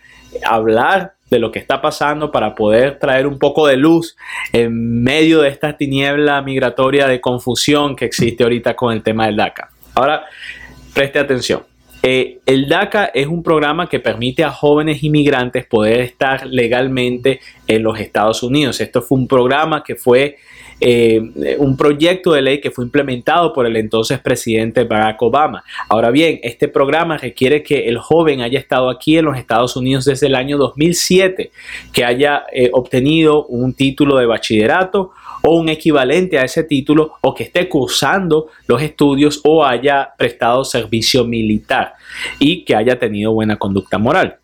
hablar 0.43 1.13
de 1.29 1.37
lo 1.37 1.51
que 1.51 1.59
está 1.59 1.79
pasando, 1.79 2.31
para 2.31 2.55
poder 2.55 2.97
traer 2.97 3.27
un 3.27 3.37
poco 3.37 3.67
de 3.67 3.77
luz 3.77 4.17
en 4.51 5.03
medio 5.03 5.39
de 5.41 5.49
esta 5.49 5.77
tiniebla 5.77 6.41
migratoria 6.41 7.07
de 7.07 7.21
confusión 7.21 7.95
que 7.95 8.05
existe 8.05 8.41
ahorita 8.41 8.75
con 8.75 8.91
el 8.93 9.03
tema 9.03 9.27
del 9.27 9.35
DACA. 9.35 9.69
Ahora, 9.93 10.25
preste 10.95 11.19
atención. 11.19 11.61
Eh, 12.05 12.41
el 12.45 12.67
DACA 12.67 13.05
es 13.13 13.27
un 13.27 13.41
programa 13.41 13.87
que 13.87 14.01
permite 14.01 14.43
a 14.43 14.51
jóvenes 14.51 15.03
inmigrantes 15.03 15.65
poder 15.65 16.01
estar 16.01 16.45
legalmente 16.45 17.39
en 17.65 17.81
los 17.81 17.97
Estados 17.97 18.43
Unidos. 18.43 18.81
Esto 18.81 19.01
fue 19.01 19.19
un 19.19 19.27
programa 19.27 19.85
que 19.85 19.95
fue 19.95 20.35
eh, 20.81 21.21
un 21.59 21.77
proyecto 21.77 22.33
de 22.33 22.41
ley 22.41 22.59
que 22.59 22.71
fue 22.71 22.83
implementado 22.83 23.53
por 23.53 23.65
el 23.65 23.77
entonces 23.77 24.19
presidente 24.19 24.83
Barack 24.83 25.21
Obama. 25.21 25.63
Ahora 25.87 26.11
bien, 26.11 26.41
este 26.43 26.67
programa 26.67 27.17
requiere 27.17 27.63
que 27.63 27.87
el 27.87 27.99
joven 27.99 28.41
haya 28.41 28.59
estado 28.59 28.89
aquí 28.89 29.17
en 29.17 29.23
los 29.23 29.37
Estados 29.37 29.77
Unidos 29.77 30.03
desde 30.03 30.27
el 30.27 30.35
año 30.35 30.57
2007, 30.57 31.51
que 31.93 32.03
haya 32.03 32.43
eh, 32.51 32.69
obtenido 32.73 33.45
un 33.45 33.73
título 33.75 34.17
de 34.17 34.25
bachillerato 34.25 35.11
o 35.45 35.57
un 35.57 35.69
equivalente 35.69 36.39
a 36.39 36.43
ese 36.43 36.63
título 36.63 37.13
o 37.21 37.33
que 37.33 37.43
esté 37.43 37.67
cursando 37.67 38.47
los 38.67 38.81
estudios 38.81 39.41
o 39.43 39.65
haya 39.65 40.13
prestado 40.17 40.63
servicio 40.63 41.25
militar 41.25 41.93
y 42.39 42.63
que 42.63 42.75
haya 42.75 42.97
tenido 42.97 43.33
buena 43.33 43.57
conducta 43.57 43.97
moral. 43.97 44.37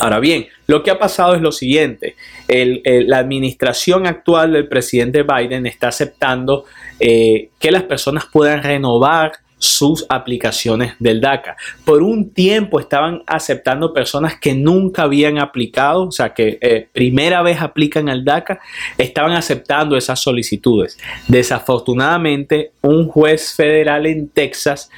Ahora 0.00 0.18
bien, 0.18 0.46
lo 0.66 0.82
que 0.82 0.90
ha 0.90 0.98
pasado 0.98 1.34
es 1.34 1.40
lo 1.40 1.52
siguiente, 1.52 2.16
la 2.48 3.18
administración 3.18 4.06
actual 4.06 4.52
del 4.52 4.68
presidente 4.68 5.22
Biden 5.22 5.66
está 5.66 5.88
aceptando 5.88 6.64
eh, 6.98 7.50
que 7.58 7.70
las 7.70 7.84
personas 7.84 8.26
puedan 8.30 8.62
renovar 8.62 9.32
sus 9.58 10.04
aplicaciones 10.08 10.94
del 10.98 11.20
DACA. 11.20 11.56
Por 11.84 12.02
un 12.02 12.30
tiempo 12.30 12.78
estaban 12.78 13.22
aceptando 13.26 13.92
personas 13.92 14.38
que 14.38 14.54
nunca 14.54 15.02
habían 15.02 15.38
aplicado, 15.38 16.08
o 16.08 16.12
sea, 16.12 16.34
que 16.34 16.58
eh, 16.60 16.88
primera 16.92 17.42
vez 17.42 17.60
aplican 17.60 18.08
al 18.08 18.24
DACA, 18.24 18.60
estaban 18.98 19.32
aceptando 19.32 19.96
esas 19.96 20.20
solicitudes. 20.20 20.98
Desafortunadamente, 21.28 22.72
un 22.82 23.08
juez 23.08 23.54
federal 23.54 24.06
en 24.06 24.28
Texas, 24.28 24.90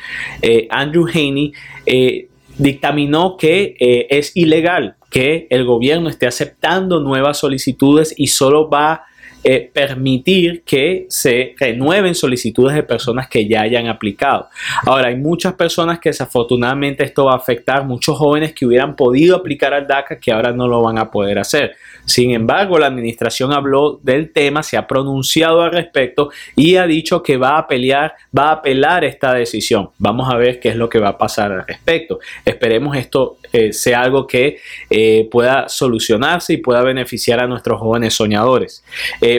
eh, 0.42 0.66
Andrew 0.70 1.06
Haney, 1.06 1.52
eh, 1.86 2.28
dictaminó 2.58 3.36
que 3.36 3.76
es 4.10 4.36
ilegal 4.36 4.96
que 5.10 5.46
el 5.50 5.64
gobierno 5.64 6.08
esté 6.08 6.26
aceptando 6.26 6.98
nuevas 6.98 7.38
solicitudes 7.38 8.12
y 8.16 8.26
solo 8.26 8.68
va 8.68 9.04
eh, 9.50 9.70
permitir 9.72 10.62
que 10.62 11.06
se 11.08 11.54
renueven 11.58 12.14
solicitudes 12.14 12.74
de 12.74 12.82
personas 12.82 13.28
que 13.28 13.48
ya 13.48 13.62
hayan 13.62 13.86
aplicado. 13.86 14.50
Ahora, 14.84 15.08
hay 15.08 15.16
muchas 15.16 15.54
personas 15.54 16.00
que 16.00 16.10
desafortunadamente 16.10 17.02
esto 17.02 17.24
va 17.24 17.32
a 17.32 17.36
afectar, 17.36 17.82
muchos 17.86 18.18
jóvenes 18.18 18.52
que 18.52 18.66
hubieran 18.66 18.94
podido 18.94 19.36
aplicar 19.36 19.72
al 19.72 19.86
DACA 19.86 20.18
que 20.20 20.32
ahora 20.32 20.52
no 20.52 20.68
lo 20.68 20.82
van 20.82 20.98
a 20.98 21.10
poder 21.10 21.38
hacer. 21.38 21.76
Sin 22.04 22.32
embargo, 22.32 22.78
la 22.78 22.88
administración 22.88 23.50
habló 23.54 23.98
del 24.02 24.34
tema, 24.34 24.62
se 24.62 24.76
ha 24.76 24.86
pronunciado 24.86 25.62
al 25.62 25.72
respecto 25.72 26.30
y 26.54 26.76
ha 26.76 26.86
dicho 26.86 27.22
que 27.22 27.38
va 27.38 27.56
a 27.56 27.66
pelear, 27.66 28.16
va 28.38 28.50
a 28.50 28.52
apelar 28.52 29.06
esta 29.06 29.32
decisión. 29.32 29.88
Vamos 29.96 30.30
a 30.30 30.36
ver 30.36 30.60
qué 30.60 30.68
es 30.68 30.76
lo 30.76 30.90
que 30.90 30.98
va 30.98 31.08
a 31.08 31.16
pasar 31.16 31.52
al 31.52 31.66
respecto. 31.66 32.18
Esperemos 32.44 32.98
esto 32.98 33.38
eh, 33.50 33.72
sea 33.72 34.02
algo 34.02 34.26
que 34.26 34.58
eh, 34.90 35.26
pueda 35.30 35.70
solucionarse 35.70 36.52
y 36.52 36.58
pueda 36.58 36.82
beneficiar 36.82 37.40
a 37.40 37.46
nuestros 37.46 37.80
jóvenes 37.80 38.12
soñadores. 38.12 38.84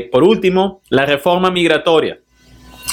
Por 0.02 0.24
último, 0.24 0.82
la 0.90 1.06
reforma 1.06 1.52
migratoria 1.52 2.20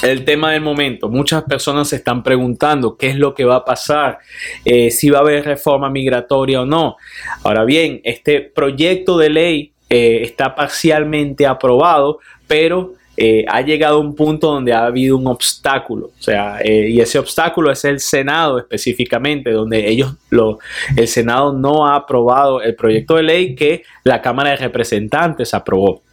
el 0.03 0.25
tema 0.25 0.51
del 0.51 0.61
momento. 0.61 1.09
Muchas 1.09 1.43
personas 1.43 1.89
se 1.89 1.97
están 1.97 2.23
preguntando 2.23 2.97
qué 2.97 3.07
es 3.07 3.15
lo 3.15 3.33
que 3.33 3.45
va 3.45 3.57
a 3.57 3.65
pasar, 3.65 4.19
si 4.63 5.09
va 5.09 5.19
a 5.19 5.21
haber 5.21 5.45
reforma 5.45 5.89
migratoria 5.89 6.61
o 6.61 6.65
no. 6.65 6.97
Ahora 7.43 7.63
bien, 7.65 8.01
este 8.03 8.41
proyecto 8.41 9.17
de 9.17 9.29
ley 9.29 9.71
está 9.89 10.53
parcialmente 10.55 11.45
aprobado, 11.47 12.19
pero 12.47 12.93
ha 13.47 13.61
llegado 13.61 13.97
a 13.97 13.99
un 13.99 14.13
punto 14.13 14.51
donde 14.51 14.73
ha 14.73 14.85
habido 14.85 15.17
un 15.17 15.25
obstáculo. 15.27 16.11
O 16.19 16.21
sea, 16.21 16.59
y 16.63 16.99
ese 16.99 17.17
obstáculo 17.17 17.71
es 17.71 17.83
el 17.83 17.99
Senado 17.99 18.59
específicamente, 18.59 19.51
donde 19.51 19.89
ellos, 19.89 20.13
lo, 20.29 20.59
el 20.95 21.07
Senado 21.07 21.53
no 21.53 21.87
ha 21.87 21.95
aprobado 21.95 22.61
el 22.61 22.75
proyecto 22.75 23.15
de 23.15 23.23
ley 23.23 23.55
que 23.55 23.83
la 24.03 24.21
Cámara 24.21 24.51
de 24.51 24.57
Representantes 24.57 25.55
aprobó. 25.55 26.03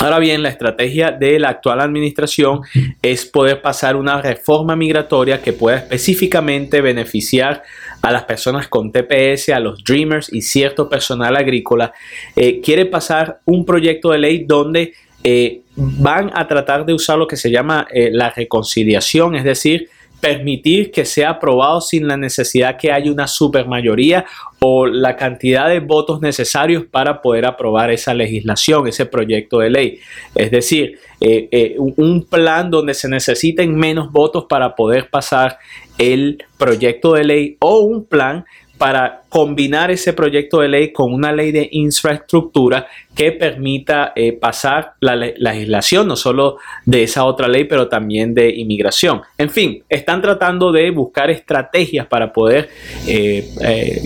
Ahora 0.00 0.18
bien, 0.18 0.42
la 0.42 0.48
estrategia 0.48 1.12
de 1.12 1.38
la 1.38 1.50
actual 1.50 1.80
administración 1.80 2.60
es 3.02 3.24
poder 3.24 3.62
pasar 3.62 3.96
una 3.96 4.20
reforma 4.20 4.74
migratoria 4.74 5.40
que 5.40 5.52
pueda 5.52 5.78
específicamente 5.78 6.80
beneficiar 6.80 7.62
a 8.00 8.10
las 8.10 8.24
personas 8.24 8.68
con 8.68 8.90
TPS, 8.90 9.50
a 9.50 9.60
los 9.60 9.84
Dreamers 9.84 10.32
y 10.32 10.42
cierto 10.42 10.88
personal 10.88 11.36
agrícola. 11.36 11.92
Eh, 12.34 12.60
quiere 12.60 12.86
pasar 12.86 13.40
un 13.44 13.64
proyecto 13.64 14.10
de 14.10 14.18
ley 14.18 14.44
donde 14.46 14.94
eh, 15.24 15.60
van 15.76 16.30
a 16.34 16.48
tratar 16.48 16.84
de 16.84 16.94
usar 16.94 17.16
lo 17.16 17.28
que 17.28 17.36
se 17.36 17.50
llama 17.50 17.86
eh, 17.92 18.10
la 18.12 18.30
reconciliación, 18.30 19.36
es 19.36 19.44
decir, 19.44 19.88
permitir 20.22 20.92
que 20.92 21.04
sea 21.04 21.30
aprobado 21.30 21.80
sin 21.80 22.06
la 22.06 22.16
necesidad 22.16 22.76
que 22.76 22.92
haya 22.92 23.10
una 23.10 23.26
supermayoría 23.26 24.24
o 24.60 24.86
la 24.86 25.16
cantidad 25.16 25.68
de 25.68 25.80
votos 25.80 26.20
necesarios 26.20 26.84
para 26.88 27.20
poder 27.20 27.44
aprobar 27.44 27.90
esa 27.90 28.14
legislación, 28.14 28.86
ese 28.86 29.04
proyecto 29.04 29.58
de 29.58 29.70
ley. 29.70 29.98
Es 30.36 30.52
decir, 30.52 31.00
eh, 31.20 31.48
eh, 31.50 31.74
un 31.76 32.24
plan 32.24 32.70
donde 32.70 32.94
se 32.94 33.08
necesiten 33.08 33.74
menos 33.74 34.12
votos 34.12 34.44
para 34.48 34.76
poder 34.76 35.10
pasar 35.10 35.58
el 35.98 36.44
proyecto 36.56 37.14
de 37.14 37.24
ley 37.24 37.56
o 37.58 37.80
un 37.80 38.04
plan 38.04 38.44
para 38.82 39.22
combinar 39.28 39.92
ese 39.92 40.12
proyecto 40.12 40.58
de 40.58 40.66
ley 40.66 40.92
con 40.92 41.14
una 41.14 41.30
ley 41.30 41.52
de 41.52 41.68
infraestructura 41.70 42.88
que 43.14 43.30
permita 43.30 44.12
eh, 44.16 44.32
pasar 44.32 44.94
la 44.98 45.14
legislación, 45.14 46.08
no 46.08 46.16
solo 46.16 46.56
de 46.84 47.04
esa 47.04 47.24
otra 47.24 47.46
ley, 47.46 47.62
pero 47.62 47.86
también 47.86 48.34
de 48.34 48.50
inmigración. 48.50 49.22
En 49.38 49.50
fin, 49.50 49.84
están 49.88 50.20
tratando 50.20 50.72
de 50.72 50.90
buscar 50.90 51.30
estrategias 51.30 52.08
para 52.08 52.32
poder 52.32 52.70
eh, 53.06 53.48
eh, 53.60 54.02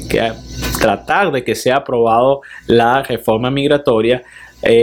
tratar 0.78 1.32
de 1.32 1.42
que 1.42 1.54
sea 1.54 1.76
aprobado 1.76 2.42
la 2.66 3.02
reforma 3.02 3.50
migratoria. 3.50 4.22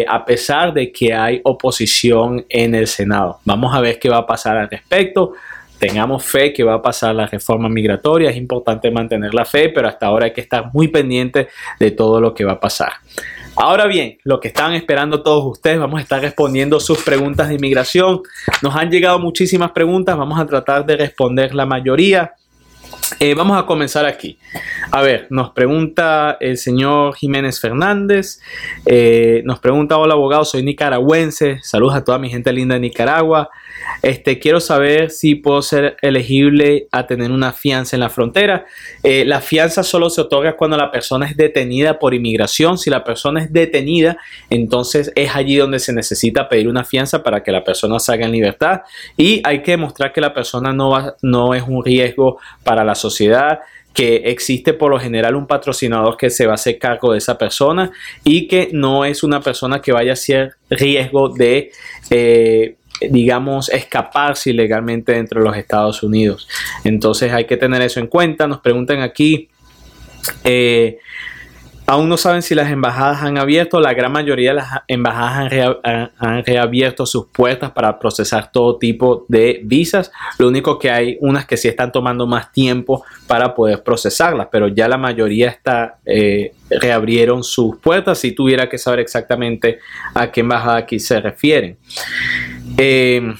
a 0.07 0.23
pesar 0.25 0.73
de 0.73 0.91
que 0.91 1.13
hay 1.13 1.41
oposición 1.43 2.45
en 2.47 2.73
el 2.73 2.87
Senado. 2.87 3.39
Vamos 3.43 3.75
a 3.75 3.81
ver 3.81 3.99
qué 3.99 4.09
va 4.09 4.19
a 4.19 4.25
pasar 4.25 4.55
al 4.57 4.69
respecto 4.69 5.33
tengamos 5.79 6.23
fe 6.23 6.53
que 6.53 6.63
va 6.63 6.75
a 6.75 6.81
pasar 6.81 7.15
la 7.15 7.27
reforma 7.27 7.69
migratoria. 7.69 8.29
Es 8.29 8.37
importante 8.37 8.91
mantener 8.91 9.33
la 9.33 9.45
fe, 9.45 9.69
pero 9.69 9.87
hasta 9.87 10.07
ahora 10.07 10.25
hay 10.25 10.33
que 10.33 10.41
estar 10.41 10.71
muy 10.73 10.87
pendiente 10.87 11.47
de 11.79 11.91
todo 11.91 12.21
lo 12.21 12.33
que 12.33 12.45
va 12.45 12.53
a 12.53 12.59
pasar. 12.59 12.93
Ahora 13.55 13.85
bien, 13.85 14.17
lo 14.23 14.39
que 14.39 14.47
están 14.47 14.73
esperando 14.73 15.21
todos 15.21 15.45
ustedes, 15.45 15.79
vamos 15.79 15.99
a 15.99 16.01
estar 16.01 16.19
respondiendo 16.21 16.79
sus 16.79 17.03
preguntas 17.03 17.49
de 17.49 17.55
inmigración. 17.55 18.21
Nos 18.63 18.75
han 18.75 18.89
llegado 18.89 19.19
muchísimas 19.19 19.71
preguntas, 19.71 20.17
vamos 20.17 20.39
a 20.39 20.45
tratar 20.47 20.85
de 20.85 20.97
responder 20.97 21.53
la 21.53 21.65
mayoría. 21.65 22.33
Eh, 23.19 23.35
vamos 23.35 23.57
a 23.57 23.65
comenzar 23.65 24.05
aquí. 24.05 24.39
A 24.91 25.01
ver, 25.01 25.27
nos 25.29 25.51
pregunta 25.51 26.37
el 26.39 26.57
señor 26.57 27.15
Jiménez 27.15 27.59
Fernández. 27.59 28.39
Eh, 28.85 29.41
nos 29.45 29.59
pregunta, 29.59 29.97
hola 29.97 30.13
abogado, 30.13 30.45
soy 30.45 30.63
nicaragüense. 30.63 31.59
Saludos 31.61 31.95
a 31.95 32.03
toda 32.03 32.17
mi 32.17 32.29
gente 32.29 32.51
linda 32.51 32.75
de 32.75 32.81
Nicaragua. 32.81 33.49
Este, 34.01 34.37
quiero 34.37 34.59
saber 34.59 35.11
si 35.11 35.35
puedo 35.35 35.61
ser 35.61 35.95
elegible 36.01 36.87
a 36.91 37.07
tener 37.07 37.31
una 37.31 37.53
fianza 37.53 37.95
en 37.95 38.01
la 38.01 38.09
frontera. 38.09 38.65
Eh, 39.01 39.23
la 39.25 39.39
fianza 39.39 39.81
solo 39.81 40.09
se 40.09 40.21
otorga 40.21 40.57
cuando 40.57 40.75
la 40.75 40.91
persona 40.91 41.25
es 41.25 41.37
detenida 41.37 41.99
por 41.99 42.13
inmigración. 42.13 42.77
Si 42.77 42.89
la 42.89 43.03
persona 43.03 43.41
es 43.41 43.53
detenida, 43.53 44.17
entonces 44.49 45.11
es 45.15 45.35
allí 45.35 45.55
donde 45.55 45.79
se 45.79 45.93
necesita 45.93 46.49
pedir 46.49 46.67
una 46.67 46.83
fianza 46.83 47.23
para 47.23 47.43
que 47.43 47.51
la 47.51 47.63
persona 47.63 47.99
salga 47.99 48.25
en 48.25 48.33
libertad. 48.33 48.81
Y 49.15 49.41
hay 49.45 49.61
que 49.61 49.71
demostrar 49.71 50.11
que 50.11 50.21
la 50.21 50.33
persona 50.33 50.73
no, 50.73 50.89
va, 50.89 51.15
no 51.21 51.53
es 51.53 51.63
un 51.65 51.83
riesgo 51.83 52.39
para 52.63 52.83
la 52.83 52.95
sociedad 52.95 53.59
que 53.93 54.15
existe 54.25 54.73
por 54.73 54.89
lo 54.89 54.99
general 54.99 55.35
un 55.35 55.47
patrocinador 55.47 56.17
que 56.17 56.29
se 56.29 56.45
va 56.45 56.53
a 56.53 56.55
hacer 56.55 56.79
cargo 56.79 57.11
de 57.11 57.19
esa 57.19 57.37
persona 57.37 57.91
y 58.23 58.47
que 58.47 58.69
no 58.73 59.05
es 59.05 59.23
una 59.23 59.39
persona 59.39 59.81
que 59.81 59.91
vaya 59.91 60.13
a 60.13 60.17
ser 60.17 60.55
riesgo 60.69 61.29
de... 61.29 61.71
Eh, 62.09 62.75
digamos, 63.11 63.69
escaparse 63.69 64.51
ilegalmente 64.51 65.13
dentro 65.13 65.41
de 65.41 65.47
los 65.47 65.57
Estados 65.57 66.03
Unidos. 66.03 66.47
Entonces 66.83 67.31
hay 67.31 67.45
que 67.45 67.57
tener 67.57 67.81
eso 67.81 67.99
en 67.99 68.07
cuenta. 68.07 68.47
Nos 68.47 68.59
preguntan 68.59 69.01
aquí, 69.01 69.49
eh, 70.43 70.99
Aún 71.85 72.07
no 72.07 72.15
saben 72.15 72.41
si 72.41 72.55
las 72.55 72.71
embajadas 72.71 73.23
han 73.23 73.37
abierto, 73.37 73.81
la 73.81 73.93
gran 73.93 74.11
mayoría 74.11 74.51
de 74.51 74.55
las 74.55 74.69
embajadas 74.87 75.51
han, 76.17 76.45
reabierto 76.45 77.05
sus 77.05 77.25
puertas 77.27 77.71
para 77.71 77.99
procesar 77.99 78.51
todo 78.51 78.77
tipo 78.77 79.25
de 79.27 79.59
visas. 79.63 80.09
Lo 80.39 80.47
único 80.47 80.79
que 80.79 80.89
hay 80.89 81.17
unas 81.19 81.45
que 81.45 81.57
sí 81.57 81.67
están 81.67 81.91
tomando 81.91 82.25
más 82.25 82.53
tiempo 82.53 83.03
para 83.27 83.53
poder 83.53 83.83
procesarlas, 83.83 84.47
pero 84.49 84.69
ya 84.69 84.87
la 84.87 84.97
mayoría 84.97 85.49
está, 85.49 85.97
eh, 86.05 86.53
reabrieron 86.69 87.43
sus 87.43 87.77
puertas. 87.77 88.17
Si 88.17 88.31
tuviera 88.31 88.69
que 88.69 88.77
saber 88.77 89.01
exactamente 89.01 89.79
a 90.15 90.31
qué 90.31 90.39
embajada 90.39 90.77
aquí 90.77 90.99
se 90.99 91.19
refieren. 91.19 91.77
Eh, 92.77 93.33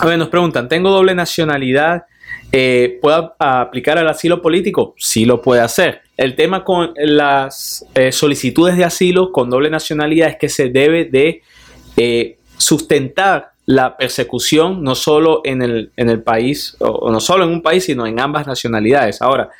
a 0.00 0.06
ver, 0.06 0.18
nos 0.18 0.28
preguntan, 0.28 0.68
¿tengo 0.68 0.90
doble 0.90 1.14
nacionalidad? 1.14 2.04
Eh, 2.52 2.98
¿Puedo 3.00 3.34
aplicar 3.38 3.98
al 3.98 4.08
asilo 4.08 4.40
político? 4.40 4.94
Sí 4.98 5.24
lo 5.24 5.40
puede 5.40 5.60
hacer. 5.60 6.02
El 6.16 6.36
tema 6.36 6.62
con 6.62 6.92
las 6.96 7.84
eh, 7.94 8.12
solicitudes 8.12 8.76
de 8.76 8.84
asilo 8.84 9.32
con 9.32 9.50
doble 9.50 9.70
nacionalidad 9.70 10.28
es 10.28 10.36
que 10.36 10.48
se 10.48 10.68
debe 10.68 11.04
de 11.06 11.42
eh, 11.96 12.38
sustentar 12.56 13.52
la 13.66 13.96
persecución 13.96 14.82
no 14.84 14.94
solo 14.94 15.40
en 15.44 15.62
el, 15.62 15.90
en 15.96 16.08
el 16.08 16.22
país, 16.22 16.76
o, 16.80 17.10
no 17.10 17.18
solo 17.18 17.44
en 17.44 17.50
un 17.50 17.62
país, 17.62 17.84
sino 17.84 18.06
en 18.06 18.20
ambas 18.20 18.46
nacionalidades. 18.46 19.20
Ahora, 19.22 19.50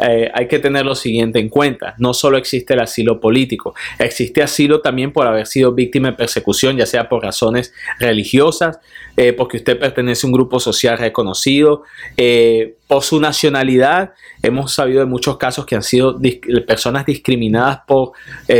eh, 0.00 0.30
hay 0.32 0.48
que 0.48 0.58
tener 0.58 0.84
lo 0.84 0.94
siguiente 0.94 1.38
en 1.38 1.48
cuenta. 1.48 1.94
No 1.98 2.14
solo 2.14 2.38
existe 2.38 2.74
el 2.74 2.80
asilo 2.80 3.20
político, 3.20 3.74
existe 3.98 4.42
asilo 4.42 4.80
también 4.80 5.12
por 5.12 5.26
haber 5.26 5.46
sido 5.46 5.72
víctima 5.72 6.10
de 6.10 6.16
persecución, 6.16 6.76
ya 6.76 6.86
sea 6.86 7.08
por 7.08 7.22
razones 7.22 7.72
religiosas, 7.98 8.78
eh, 9.16 9.32
porque 9.32 9.58
usted 9.58 9.78
pertenece 9.78 10.26
a 10.26 10.28
un 10.28 10.32
grupo 10.32 10.58
social 10.60 10.98
reconocido, 10.98 11.82
eh, 12.16 12.76
por 12.86 13.02
su 13.02 13.20
nacionalidad. 13.20 14.12
Hemos 14.42 14.72
sabido 14.72 15.00
de 15.00 15.06
muchos 15.06 15.36
casos 15.36 15.66
que 15.66 15.76
han 15.76 15.82
sido 15.82 16.18
personas 16.66 17.06
discriminadas 17.06 17.80
por 17.86 18.12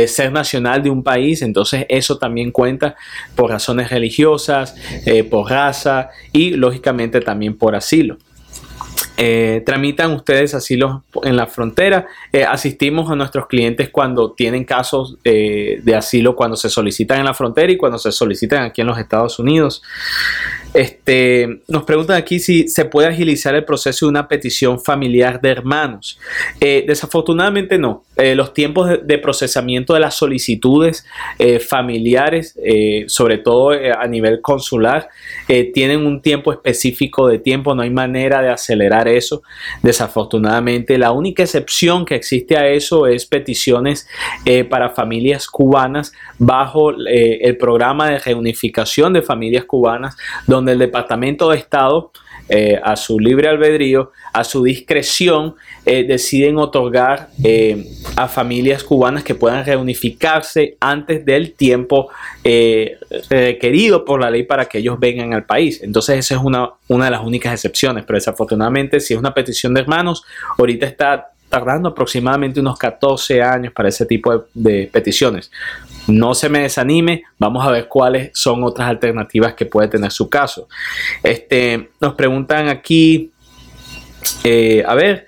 ser 0.07 0.31
nacional 0.31 0.81
de 0.81 0.89
un 0.89 1.03
país, 1.03 1.41
entonces 1.41 1.85
eso 1.89 2.17
también 2.17 2.51
cuenta 2.51 2.95
por 3.35 3.49
razones 3.49 3.89
religiosas, 3.89 4.73
por 5.29 5.49
raza 5.49 6.11
y 6.31 6.51
lógicamente 6.51 7.19
también 7.19 7.57
por 7.57 7.75
asilo. 7.75 8.17
Eh, 9.23 9.61
tramitan 9.65 10.13
ustedes 10.13 10.55
asilo 10.55 11.03
en 11.23 11.35
la 11.35 11.45
frontera. 11.45 12.07
Eh, 12.33 12.43
asistimos 12.43 13.11
a 13.11 13.15
nuestros 13.15 13.45
clientes 13.45 13.89
cuando 13.89 14.31
tienen 14.31 14.63
casos 14.63 15.17
eh, 15.23 15.79
de 15.83 15.95
asilo, 15.95 16.35
cuando 16.35 16.57
se 16.57 16.69
solicitan 16.69 17.19
en 17.19 17.25
la 17.25 17.35
frontera 17.35 17.71
y 17.71 17.77
cuando 17.77 17.99
se 17.99 18.11
solicitan 18.11 18.63
aquí 18.63 18.81
en 18.81 18.87
los 18.87 18.97
Estados 18.97 19.37
Unidos. 19.37 19.83
Este, 20.73 21.61
nos 21.67 21.83
preguntan 21.83 22.17
aquí 22.17 22.39
si 22.39 22.67
se 22.67 22.85
puede 22.85 23.07
agilizar 23.07 23.55
el 23.55 23.65
proceso 23.65 24.05
de 24.05 24.11
una 24.11 24.27
petición 24.27 24.79
familiar 24.79 25.41
de 25.41 25.49
hermanos. 25.49 26.19
desafortunadamente 26.59 27.77
no. 27.77 28.03
los 28.17 28.53
tiempos 28.53 28.89
de, 29.03 29.17
procesamiento 29.17 29.93
de 29.93 29.99
las 29.99 30.15
solicitudes 30.15 31.05
familiares, 31.67 32.57
sobre 33.07 33.37
todo 33.37 33.71
a 33.71 34.07
nivel 34.07 34.41
consular, 34.41 35.09
tienen 35.73 36.05
un 36.05 36.21
tiempo 36.21 36.51
específico 36.51 37.27
de 37.27 37.39
tiempo. 37.39 37.75
No 37.75 37.81
hay 37.81 37.89
manera 37.89 38.41
de 38.41 38.49
acelerar 38.49 39.07
eso. 39.07 39.41
Desafortunadamente, 39.81 40.97
la 40.97 41.11
única 41.11 41.43
excepción 41.43 42.05
que 42.05 42.15
existe 42.15 42.57
a 42.57 42.67
eso 42.67 43.07
es 43.07 43.25
peticiones 43.25 44.07
eh, 44.45 44.63
para 44.63 44.89
familias 44.89 45.47
cubanas 45.47 46.13
bajo 46.37 46.91
eh, 46.91 47.39
el 47.41 47.57
programa 47.57 48.09
de 48.09 48.19
reunificación 48.19 49.13
de 49.13 49.21
familias 49.21 49.65
cubanas, 49.65 50.15
donde 50.47 50.60
el 50.69 50.79
Departamento 50.79 51.49
de 51.49 51.57
Estado 51.57 52.11
eh, 52.53 52.77
a 52.83 52.97
su 52.97 53.17
libre 53.17 53.47
albedrío, 53.47 54.11
a 54.33 54.43
su 54.43 54.63
discreción, 54.63 55.55
eh, 55.85 56.03
deciden 56.03 56.57
otorgar 56.57 57.29
eh, 57.41 57.85
a 58.17 58.27
familias 58.27 58.83
cubanas 58.83 59.23
que 59.23 59.35
puedan 59.35 59.65
reunificarse 59.65 60.75
antes 60.81 61.23
del 61.23 61.53
tiempo 61.53 62.09
requerido 63.29 64.03
por 64.03 64.19
la 64.19 64.29
ley 64.29 64.43
para 64.43 64.65
que 64.65 64.79
ellos 64.79 64.99
vengan 64.99 65.33
al 65.33 65.45
país. 65.45 65.81
Entonces 65.81 66.19
esa 66.19 66.35
es 66.35 66.41
una, 66.41 66.71
una 66.89 67.05
de 67.05 67.11
las 67.11 67.21
únicas 67.21 67.53
excepciones, 67.53 68.03
pero 68.05 68.17
desafortunadamente 68.17 68.99
si 68.99 69.13
es 69.13 69.19
una 69.19 69.33
petición 69.33 69.73
de 69.73 69.81
hermanos, 69.81 70.23
ahorita 70.57 70.85
está 70.85 71.31
tardando 71.51 71.89
aproximadamente 71.89 72.59
unos 72.59 72.77
14 72.77 73.41
años 73.41 73.73
para 73.73 73.89
ese 73.89 74.05
tipo 74.05 74.45
de 74.53 74.89
peticiones. 74.91 75.51
No 76.07 76.33
se 76.33 76.49
me 76.49 76.59
desanime, 76.59 77.23
vamos 77.37 77.65
a 77.65 77.71
ver 77.71 77.87
cuáles 77.87 78.31
son 78.33 78.63
otras 78.63 78.89
alternativas 78.89 79.53
que 79.53 79.65
puede 79.65 79.87
tener 79.87 80.11
su 80.11 80.29
caso. 80.29 80.67
Este, 81.23 81.91
nos 81.99 82.15
preguntan 82.15 82.69
aquí, 82.69 83.31
eh, 84.43 84.83
a 84.85 84.95
ver, 84.95 85.27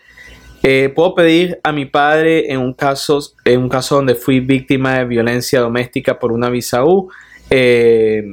eh, 0.63 0.91
puedo 0.95 1.13
pedir 1.13 1.59
a 1.63 1.71
mi 1.71 1.86
padre 1.86 2.51
en 2.51 2.59
un 2.59 2.73
caso, 2.73 3.19
en 3.45 3.62
un 3.62 3.69
caso 3.69 3.95
donde 3.95 4.15
fui 4.15 4.39
víctima 4.39 4.97
de 4.97 5.05
violencia 5.05 5.59
doméstica 5.59 6.17
por 6.17 6.31
una 6.31 6.49
visa 6.49 6.83
U. 6.83 7.09
Eh, 7.49 8.23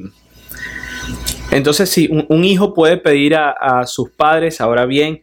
entonces, 1.50 1.90
sí, 1.90 2.08
un, 2.28 2.44
hijo 2.44 2.72
puede 2.72 2.96
pedir 2.96 3.34
a, 3.34 3.50
a, 3.50 3.86
sus 3.86 4.10
padres, 4.10 4.60
ahora 4.60 4.86
bien, 4.86 5.20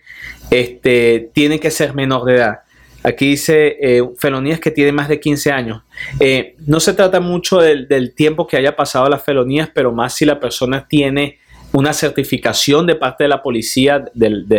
este, 0.51 1.29
tiene 1.33 1.59
que 1.59 1.71
ser 1.71 1.93
menor 1.93 2.25
de 2.25 2.35
edad. 2.35 2.59
Aquí 3.07 3.29
dice 3.29 3.77
eh, 3.79 4.03
felonías 4.17 4.59
que 4.59 4.69
tienen 4.69 4.93
más 4.93 5.07
de 5.07 5.17
15 5.17 5.51
años. 5.51 5.81
Eh, 6.19 6.55
no 6.65 6.81
se 6.81 6.93
trata 6.93 7.21
mucho 7.21 7.59
del, 7.59 8.13
tiempo 8.13 8.45
que 8.45 8.57
haya 8.57 8.75
pasado 8.75 9.07
las 9.07 9.23
felonías, 9.23 9.69
pero 9.73 9.93
más 9.93 10.13
si 10.13 10.25
la 10.25 10.41
persona 10.41 10.85
tiene 10.89 11.39
una 11.71 11.93
certificación 11.93 12.85
de 12.85 12.95
parte 12.95 13.23
de 13.23 13.29
la 13.29 13.41
policía 13.41 14.03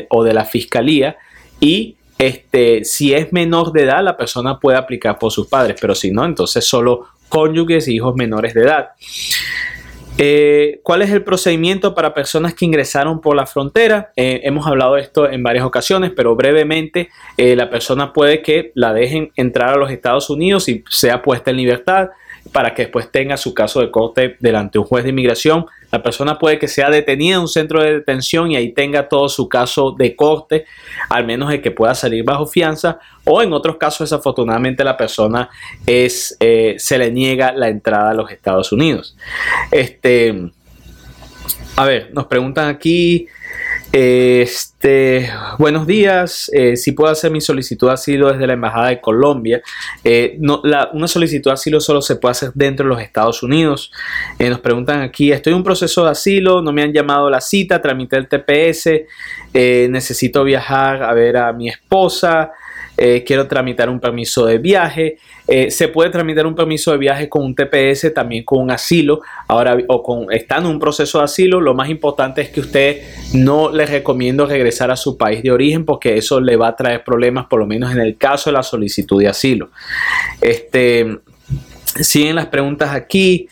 o 0.09 0.25
de 0.25 0.33
la 0.33 0.47
fiscalía 0.47 1.19
y 1.61 1.97
este, 2.19 2.85
si 2.85 3.13
es 3.13 3.35
menor 3.35 3.71
de 3.73 3.83
edad, 3.83 4.03
la 4.03 4.17
persona 4.17 4.59
puede 4.59 4.79
aplicar 4.79 5.19
por 5.19 5.31
sus 5.31 5.47
padres, 5.47 5.77
pero 5.79 5.95
si 5.95 6.11
no, 6.11 6.25
entonces 6.25 6.65
solo 6.65 7.07
cónyuges 7.29 7.87
y 7.89 7.97
hijos 7.97 8.17
menores 8.17 8.55
de 8.55 8.63
edad. 8.63 8.89
Eh, 10.20 10.81
¿Cuál 10.83 11.02
es 11.02 11.11
el 11.11 11.22
procedimiento 11.22 11.94
para 11.94 12.12
personas 12.12 12.52
que 12.52 12.64
ingresaron 12.64 13.20
por 13.20 13.37
la 13.37 13.46
frontera? 13.46 14.12
Eh, 14.16 14.40
hemos 14.42 14.66
hablado 14.66 14.94
de 14.94 15.02
esto 15.02 15.31
en 15.31 15.44
varias 15.44 15.64
ocasiones, 15.64 16.11
pero 16.14 16.35
brevemente 16.35 17.09
eh, 17.37 17.54
la 17.54 17.70
persona 17.70 18.12
puede 18.12 18.42
que 18.42 18.72
la 18.74 18.92
dejen 18.92 19.31
entrar 19.37 19.74
a 19.74 19.76
los 19.76 19.92
Estados 19.92 20.28
Unidos 20.28 20.68
y 20.68 20.83
sea 20.88 21.22
puesta 21.22 21.52
en 21.52 21.59
libertad 21.59 22.09
para 22.53 22.75
que 22.75 22.83
después 22.83 23.11
tenga 23.11 23.37
su 23.37 23.55
caso 23.55 23.81
de 23.81 23.91
corte 23.91 24.37
delante 24.41 24.73
de 24.75 24.79
un 24.81 24.85
juez 24.87 25.05
de 25.05 25.11
inmigración. 25.11 25.67
La 25.91 26.03
persona 26.03 26.39
puede 26.39 26.59
que 26.59 26.69
sea 26.69 26.91
detenida 26.91 27.37
en 27.37 27.43
un 27.43 27.49
centro 27.49 27.83
de 27.83 27.95
detención 27.95 28.51
y 28.51 28.57
ahí 28.57 28.73
tenga 28.73 29.09
todo 29.09 29.29
su 29.29 29.49
caso 29.49 29.93
de 29.93 30.15
corte, 30.17 30.67
al 31.09 31.27
menos 31.27 31.51
de 31.51 31.61
que 31.61 31.71
pueda 31.71 31.95
salir 31.95 32.25
bajo 32.25 32.47
fianza, 32.47 32.99
o 33.25 33.43
en 33.43 33.53
otros 33.53 33.77
casos 33.77 34.11
desafortunadamente 34.11 34.85
la 34.85 34.97
persona 34.97 35.49
es, 35.87 36.37
eh, 36.41 36.77
se 36.79 36.99
le 36.99 37.11
niega 37.11 37.53
la 37.53 37.69
entrada 37.69 38.11
a 38.11 38.15
los 38.15 38.31
Estados 38.31 38.73
Unidos. 38.73 39.17
Este, 39.71 40.51
a 41.77 41.85
ver, 41.85 42.11
nos 42.13 42.27
preguntan 42.27 42.69
aquí 42.69 43.29
este, 43.92 45.31
buenos 45.59 45.87
días. 45.87 46.51
Eh, 46.53 46.77
si 46.77 46.92
puedo 46.92 47.11
hacer 47.11 47.31
mi 47.31 47.40
solicitud 47.40 47.87
de 47.87 47.94
asilo 47.94 48.31
desde 48.31 48.46
la 48.46 48.53
Embajada 48.53 48.88
de 48.88 49.01
Colombia. 49.01 49.62
Eh, 50.05 50.37
no, 50.40 50.62
una 50.92 51.09
solicitud 51.09 51.51
de 51.51 51.55
asilo 51.55 51.81
solo 51.81 52.03
se 52.03 52.16
puede 52.16 52.33
hacer 52.33 52.51
dentro 52.55 52.85
de 52.85 52.90
los 52.90 53.01
Estados 53.03 53.42
Unidos. 53.42 53.90
Eh, 54.38 54.51
nos 54.51 54.61
preguntan 54.61 55.01
aquí, 55.01 55.33
estoy 55.33 55.53
en 55.53 55.59
un 55.59 55.64
proceso 55.64 56.05
de 56.05 56.11
asilo, 56.11 56.61
no 56.61 56.72
me 56.72 56.83
han 56.83 56.92
llamado 56.92 57.31
la 57.31 57.40
cita, 57.40 57.81
tramité 57.81 58.16
el 58.16 58.29
TPS, 58.29 59.07
necesito 59.55 60.44
viajar 60.44 61.03
a 61.03 61.12
ver 61.14 61.37
a 61.38 61.53
mi 61.53 61.68
esposa. 61.68 62.53
Eh, 63.01 63.23
quiero 63.25 63.47
tramitar 63.47 63.89
un 63.89 64.01
permiso 64.01 64.45
de 64.45 64.59
viaje. 64.59 65.19
Eh, 65.47 65.71
se 65.71 65.87
puede 65.87 66.11
tramitar 66.11 66.45
un 66.49 66.57
permiso 66.57 66.91
de 66.91 66.99
viaje 66.99 67.29
con 67.29 67.45
un 67.45 67.55
TPS, 67.55 68.13
también 68.13 68.43
con 68.43 68.61
un 68.61 68.73
asilo. 68.73 69.21
Ahora, 69.47 69.79
o 69.87 70.03
con 70.03 70.33
estando 70.33 70.69
en 70.69 70.75
un 70.75 70.81
proceso 70.81 71.19
de 71.19 71.25
asilo, 71.25 71.61
lo 71.61 71.75
más 71.75 71.89
importante 71.91 72.41
es 72.43 72.49
que 72.49 72.59
usted 72.59 73.03
no 73.35 73.71
le 73.71 73.87
recomiendo 73.87 74.47
regresar 74.47 74.91
a 74.91 74.97
su 74.97 75.17
país 75.17 75.45
de 75.45 75.53
origen 75.53 75.85
porque 75.85 76.17
eso 76.17 76.41
le 76.41 76.57
va 76.57 76.69
a 76.69 76.77
traer 76.77 77.05
problemas, 77.05 77.47
por 77.47 77.61
lo 77.61 77.67
menos 77.67 77.93
en 77.93 78.01
el 78.01 78.17
caso 78.17 78.51
de 78.51 78.55
la 78.55 78.65
solicitud 78.65 79.21
de 79.21 79.29
asilo. 79.29 79.71
Este, 80.41 81.19
siguen 82.01 82.35
las 82.35 82.47
preguntas 82.47 82.93
aquí. 82.93 83.49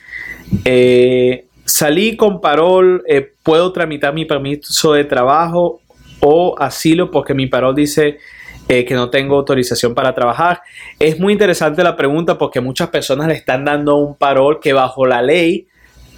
Eh, 0.64 1.44
salí 1.64 2.16
con 2.16 2.40
parol, 2.40 3.04
puedo 3.44 3.72
tramitar 3.72 4.12
mi 4.12 4.24
permiso 4.24 4.92
de 4.92 5.04
trabajo 5.04 5.80
o 6.18 6.56
asilo 6.58 7.12
porque 7.12 7.32
mi 7.34 7.46
parol 7.46 7.76
dice 7.76 8.18
eh, 8.68 8.84
que 8.84 8.94
no 8.94 9.10
tengo 9.10 9.36
autorización 9.36 9.94
para 9.94 10.14
trabajar. 10.14 10.62
Es 10.98 11.18
muy 11.18 11.32
interesante 11.32 11.82
la 11.82 11.96
pregunta 11.96 12.38
porque 12.38 12.60
muchas 12.60 12.88
personas 12.88 13.28
le 13.28 13.34
están 13.34 13.64
dando 13.64 13.96
un 13.96 14.16
parol 14.16 14.60
que 14.60 14.72
bajo 14.72 15.06
la 15.06 15.22
ley 15.22 15.68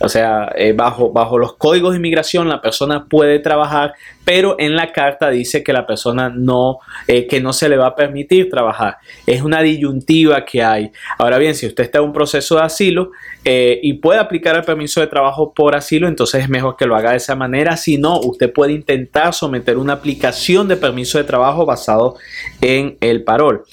O 0.00 0.08
sea, 0.08 0.52
eh, 0.56 0.72
bajo, 0.72 1.12
bajo 1.12 1.38
los 1.38 1.56
códigos 1.56 1.92
de 1.92 1.96
inmigración 1.98 2.48
la 2.48 2.60
persona 2.60 3.06
puede 3.06 3.40
trabajar, 3.40 3.94
pero 4.24 4.54
en 4.58 4.76
la 4.76 4.92
carta 4.92 5.30
dice 5.30 5.64
que 5.64 5.72
la 5.72 5.86
persona 5.86 6.28
no, 6.28 6.78
eh, 7.08 7.26
que 7.26 7.40
no 7.40 7.52
se 7.52 7.68
le 7.68 7.76
va 7.76 7.88
a 7.88 7.96
permitir 7.96 8.48
trabajar. 8.48 8.98
Es 9.26 9.42
una 9.42 9.60
disyuntiva 9.60 10.44
que 10.44 10.62
hay. 10.62 10.92
Ahora 11.18 11.38
bien, 11.38 11.54
si 11.54 11.66
usted 11.66 11.84
está 11.84 11.98
en 11.98 12.04
un 12.04 12.12
proceso 12.12 12.56
de 12.56 12.62
asilo 12.62 13.10
eh, 13.44 13.80
y 13.82 13.94
puede 13.94 14.20
aplicar 14.20 14.54
el 14.56 14.62
permiso 14.62 15.00
de 15.00 15.08
trabajo 15.08 15.52
por 15.52 15.74
asilo, 15.74 16.06
entonces 16.06 16.42
es 16.42 16.48
mejor 16.48 16.76
que 16.76 16.86
lo 16.86 16.94
haga 16.94 17.10
de 17.10 17.16
esa 17.16 17.34
manera. 17.34 17.76
Si 17.76 17.98
no, 17.98 18.20
usted 18.20 18.52
puede 18.52 18.72
intentar 18.72 19.34
someter 19.34 19.78
una 19.78 19.94
aplicación 19.94 20.68
de 20.68 20.76
permiso 20.76 21.18
de 21.18 21.24
trabajo 21.24 21.66
basado 21.66 22.16
en 22.60 22.96
el 23.00 23.24
parol. 23.24 23.64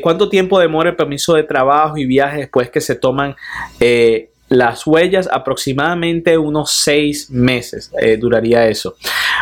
¿Cuánto 0.00 0.28
tiempo 0.28 0.60
demora 0.60 0.90
el 0.90 0.96
permiso 0.96 1.34
de 1.34 1.42
trabajo 1.42 1.98
y 1.98 2.06
viaje 2.06 2.38
después 2.38 2.70
que 2.70 2.80
se 2.80 2.94
toman 2.94 3.34
las 4.52 4.86
huellas 4.86 5.28
aproximadamente 5.32 6.36
unos 6.36 6.72
seis 6.72 7.30
meses 7.30 7.90
eh, 8.00 8.18
duraría 8.18 8.68
eso. 8.68 8.96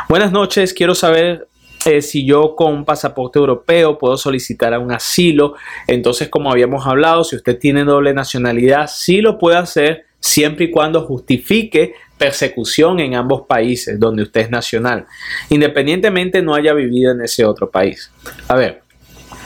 Buenas 0.08 0.30
noches, 0.30 0.72
quiero 0.72 0.94
saber 0.94 1.48
eh, 1.84 2.00
si 2.00 2.24
yo 2.24 2.54
con 2.54 2.84
pasaporte 2.84 3.38
europeo 3.38 3.98
puedo 3.98 4.16
solicitar 4.16 4.78
un 4.78 4.92
asilo. 4.92 5.54
Entonces, 5.88 6.28
como 6.28 6.52
habíamos 6.52 6.86
hablado, 6.86 7.24
si 7.24 7.36
usted 7.36 7.58
tiene 7.58 7.84
doble 7.84 8.14
nacionalidad, 8.14 8.88
sí 8.88 9.20
lo 9.20 9.36
puede 9.36 9.56
hacer 9.56 10.04
siempre 10.20 10.66
y 10.66 10.70
cuando 10.70 11.02
justifique 11.06 11.94
persecución 12.16 13.00
en 13.00 13.14
ambos 13.14 13.46
países 13.48 13.98
donde 13.98 14.22
usted 14.22 14.42
es 14.42 14.50
nacional, 14.50 15.06
independientemente 15.48 16.40
no 16.42 16.54
haya 16.54 16.72
vivido 16.72 17.12
en 17.12 17.22
ese 17.22 17.44
otro 17.44 17.70
país. 17.70 18.12
A 18.46 18.54
ver, 18.54 18.82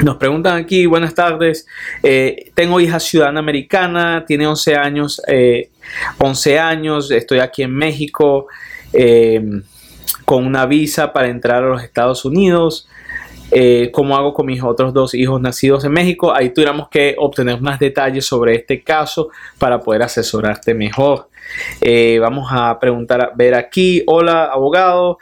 nos 0.02 0.16
preguntan 0.16 0.56
aquí, 0.56 0.86
buenas 0.86 1.14
tardes, 1.14 1.66
eh, 2.02 2.50
tengo 2.54 2.80
hija 2.80 2.98
ciudadana 2.98 3.40
americana, 3.40 4.24
tiene 4.26 4.46
11 4.46 4.76
años, 4.76 5.22
11 6.18 6.52
eh, 6.52 6.58
años, 6.58 7.10
estoy 7.10 7.38
aquí 7.38 7.62
en 7.62 7.74
México 7.74 8.46
eh, 8.92 9.42
con 10.24 10.46
una 10.46 10.66
visa 10.66 11.12
para 11.12 11.28
entrar 11.28 11.62
a 11.62 11.68
los 11.68 11.82
Estados 11.82 12.24
Unidos. 12.24 12.88
¿Cómo 13.92 14.16
hago 14.16 14.34
con 14.34 14.46
mis 14.46 14.60
otros 14.64 14.92
dos 14.92 15.14
hijos 15.14 15.40
nacidos 15.40 15.84
en 15.84 15.92
México? 15.92 16.34
Ahí 16.34 16.50
tuviéramos 16.50 16.88
que 16.88 17.14
obtener 17.16 17.60
más 17.60 17.78
detalles 17.78 18.26
sobre 18.26 18.56
este 18.56 18.82
caso 18.82 19.28
para 19.58 19.78
poder 19.78 20.02
asesorarte 20.02 20.74
mejor. 20.74 21.28
Vamos 22.20 22.48
a 22.50 22.78
preguntar, 22.78 23.20
a 23.20 23.32
ver 23.34 23.54
aquí, 23.54 24.02
hola 24.06 24.44
abogado, 24.44 25.18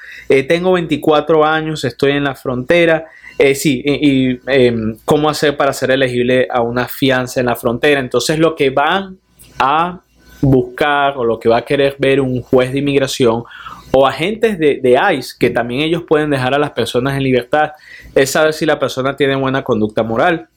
tengo 0.49 0.73
24 0.73 1.45
años, 1.45 1.85
estoy 1.85 2.13
en 2.13 2.25
la 2.25 2.35
frontera. 2.35 3.07
Eh, 3.39 3.55
sí, 3.55 3.83
y, 3.85 4.39
em, 4.47 4.97
cómo 5.05 5.29
hacer 5.29 5.57
para 5.57 5.73
ser 5.73 5.91
elegible 5.91 6.47
a 6.51 6.63
una 6.63 6.87
fianza 6.87 7.41
en 7.41 7.47
la 7.47 7.57
frontera. 7.57 7.99
Entonces 7.99 8.39
lo 8.39 8.55
que 8.55 8.71
van 8.71 9.19
a 9.59 10.01
buscar 10.41 11.17
o 11.17 11.25
lo 11.25 11.41
que 11.41 11.49
va 11.49 11.59
a 11.59 11.65
querer 11.65 11.97
ver 11.99 12.21
un 12.21 12.41
juez 12.41 12.73
de 12.73 12.81
inmigración 12.81 13.45
o 13.93 14.07
agentes 14.07 14.59
de, 14.59 14.81
de, 14.83 14.99
ICE, 15.15 15.35
que 15.39 15.51
también 15.51 15.83
ellos 15.83 16.05
pueden 16.07 16.31
dejar 16.31 16.55
a 16.55 16.59
las 16.59 16.71
personas 16.71 17.17
en 17.17 17.23
libertad, 17.23 17.73
es 18.15 18.31
saber 18.31 18.53
si 18.53 18.65
la 18.65 18.79
persona 18.79 19.17
tiene 19.17 19.37
buena 19.37 19.63
conducta 19.63 20.03
moral, 20.03 20.49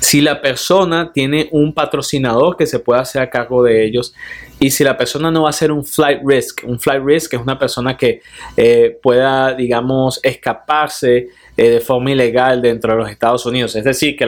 si 0.00 0.20
la 0.20 0.40
persona 0.40 1.12
tiene 1.12 1.48
un 1.52 1.72
patrocinador 1.72 2.56
que 2.56 2.66
se 2.66 2.78
pueda 2.78 3.00
hacer 3.00 3.22
a 3.22 3.30
cargo 3.30 3.62
de 3.62 3.84
ellos 3.84 4.14
y 4.60 4.70
si 4.70 4.84
la 4.84 4.96
persona 4.96 5.30
no 5.30 5.42
va 5.42 5.50
a 5.50 5.52
ser 5.52 5.70
un 5.70 5.84
flight 5.84 6.20
risk. 6.24 6.62
Un 6.64 6.80
flight 6.80 7.02
risk 7.04 7.34
es 7.34 7.40
una 7.40 7.58
persona 7.58 7.96
que 7.96 8.22
eh, 8.56 8.98
pueda, 9.02 9.54
digamos, 9.54 10.20
escaparse 10.22 11.28
eh, 11.56 11.70
de 11.70 11.80
forma 11.80 12.10
ilegal 12.10 12.60
dentro 12.60 12.92
de 12.92 12.98
los 12.98 13.10
Estados 13.10 13.46
Unidos. 13.46 13.76
Es 13.76 13.84
decir, 13.84 14.16
que 14.16 14.26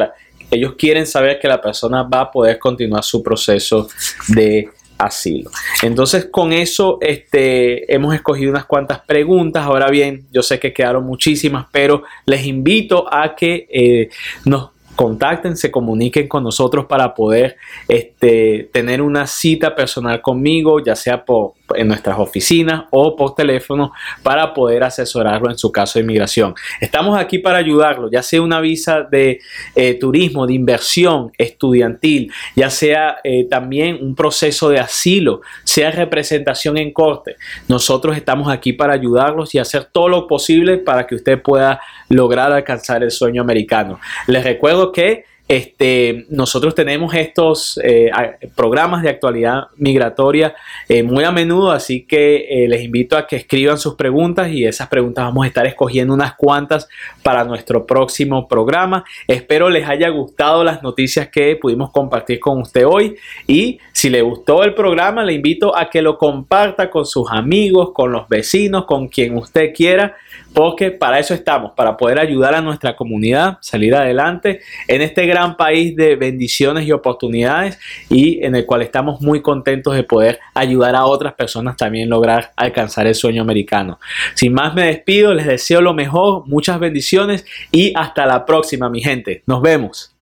ellos 0.50 0.74
quieren 0.76 1.06
saber 1.06 1.38
que 1.38 1.48
la 1.48 1.60
persona 1.60 2.02
va 2.02 2.20
a 2.22 2.30
poder 2.30 2.58
continuar 2.58 3.02
su 3.02 3.22
proceso 3.22 3.88
de 4.28 4.68
asilo. 4.98 5.50
Entonces, 5.82 6.26
con 6.26 6.52
eso 6.52 6.98
este, 7.00 7.92
hemos 7.92 8.14
escogido 8.14 8.50
unas 8.50 8.66
cuantas 8.66 9.00
preguntas. 9.00 9.64
Ahora 9.64 9.90
bien, 9.90 10.26
yo 10.30 10.42
sé 10.42 10.58
que 10.58 10.72
quedaron 10.72 11.04
muchísimas, 11.04 11.66
pero 11.72 12.02
les 12.26 12.44
invito 12.44 13.12
a 13.12 13.34
que 13.34 13.66
eh, 13.70 14.10
nos 14.44 14.70
contacten, 15.00 15.56
se 15.56 15.70
comuniquen 15.70 16.28
con 16.28 16.44
nosotros 16.44 16.84
para 16.84 17.14
poder 17.14 17.56
este, 17.88 18.68
tener 18.70 19.00
una 19.00 19.26
cita 19.26 19.74
personal 19.74 20.20
conmigo, 20.20 20.78
ya 20.84 20.94
sea 20.94 21.24
por, 21.24 21.54
en 21.76 21.88
nuestras 21.88 22.18
oficinas 22.18 22.84
o 22.90 23.16
por 23.16 23.34
teléfono 23.34 23.92
para 24.22 24.52
poder 24.54 24.84
asesorarlo 24.84 25.50
en 25.50 25.58
su 25.58 25.70
caso 25.70 25.98
de 25.98 26.04
inmigración. 26.04 26.54
Estamos 26.80 27.18
aquí 27.18 27.38
para 27.38 27.58
ayudarlo, 27.58 28.10
ya 28.10 28.22
sea 28.22 28.42
una 28.42 28.60
visa 28.60 29.02
de 29.02 29.40
eh, 29.74 29.94
turismo, 29.94 30.46
de 30.46 30.54
inversión 30.54 31.32
estudiantil, 31.38 32.32
ya 32.56 32.70
sea 32.70 33.18
eh, 33.24 33.46
también 33.48 33.98
un 34.00 34.14
proceso 34.14 34.68
de 34.68 34.78
asilo, 34.78 35.40
sea 35.64 35.90
representación 35.90 36.76
en 36.76 36.92
corte. 36.92 37.36
Nosotros 37.68 38.16
estamos 38.16 38.50
aquí 38.50 38.72
para 38.72 38.94
ayudarlos 38.94 39.54
y 39.54 39.58
hacer 39.58 39.84
todo 39.84 40.08
lo 40.08 40.26
posible 40.26 40.78
para 40.78 41.06
que 41.06 41.14
usted 41.14 41.40
pueda 41.40 41.80
lograr 42.08 42.52
alcanzar 42.52 43.02
el 43.02 43.10
sueño 43.10 43.42
americano. 43.42 44.00
Les 44.26 44.44
recuerdo 44.44 44.92
que 44.92 45.24
este, 45.50 46.26
nosotros 46.28 46.76
tenemos 46.76 47.12
estos 47.12 47.76
eh, 47.82 48.08
programas 48.54 49.02
de 49.02 49.08
actualidad 49.08 49.64
migratoria 49.78 50.54
eh, 50.88 51.02
muy 51.02 51.24
a 51.24 51.32
menudo, 51.32 51.72
así 51.72 52.06
que 52.06 52.46
eh, 52.48 52.68
les 52.68 52.84
invito 52.84 53.16
a 53.16 53.26
que 53.26 53.34
escriban 53.34 53.76
sus 53.76 53.96
preguntas 53.96 54.52
y 54.52 54.64
esas 54.64 54.86
preguntas 54.86 55.24
vamos 55.24 55.42
a 55.44 55.48
estar 55.48 55.66
escogiendo 55.66 56.14
unas 56.14 56.36
cuantas 56.36 56.88
para 57.24 57.42
nuestro 57.42 57.84
próximo 57.84 58.46
programa. 58.46 59.04
Espero 59.26 59.70
les 59.70 59.88
haya 59.88 60.08
gustado 60.10 60.62
las 60.62 60.84
noticias 60.84 61.30
que 61.30 61.56
pudimos 61.56 61.90
compartir 61.90 62.38
con 62.38 62.60
usted 62.60 62.86
hoy 62.86 63.16
y 63.48 63.80
si 63.92 64.08
le 64.08 64.22
gustó 64.22 64.62
el 64.62 64.72
programa 64.74 65.24
le 65.24 65.32
invito 65.32 65.76
a 65.76 65.90
que 65.90 66.00
lo 66.00 66.16
comparta 66.16 66.90
con 66.90 67.04
sus 67.04 67.28
amigos, 67.28 67.90
con 67.92 68.12
los 68.12 68.28
vecinos, 68.28 68.84
con 68.84 69.08
quien 69.08 69.36
usted 69.36 69.72
quiera 69.74 70.14
porque 70.52 70.90
para 70.90 71.18
eso 71.18 71.34
estamos, 71.34 71.72
para 71.72 71.96
poder 71.96 72.18
ayudar 72.18 72.54
a 72.54 72.60
nuestra 72.60 72.96
comunidad, 72.96 73.58
salir 73.60 73.94
adelante 73.94 74.60
en 74.88 75.02
este 75.02 75.26
gran 75.26 75.56
país 75.56 75.94
de 75.96 76.16
bendiciones 76.16 76.86
y 76.86 76.92
oportunidades 76.92 77.78
y 78.08 78.44
en 78.44 78.54
el 78.54 78.66
cual 78.66 78.82
estamos 78.82 79.20
muy 79.20 79.42
contentos 79.42 79.94
de 79.94 80.02
poder 80.02 80.40
ayudar 80.54 80.94
a 80.94 81.04
otras 81.04 81.34
personas 81.34 81.76
también 81.76 82.08
lograr 82.08 82.52
alcanzar 82.56 83.06
el 83.06 83.14
sueño 83.14 83.42
americano. 83.42 83.98
Sin 84.34 84.52
más 84.52 84.74
me 84.74 84.86
despido, 84.86 85.34
les 85.34 85.46
deseo 85.46 85.80
lo 85.80 85.94
mejor, 85.94 86.46
muchas 86.46 86.78
bendiciones 86.78 87.44
y 87.70 87.92
hasta 87.96 88.26
la 88.26 88.44
próxima 88.44 88.90
mi 88.90 89.02
gente. 89.02 89.42
Nos 89.46 89.62
vemos. 89.62 90.19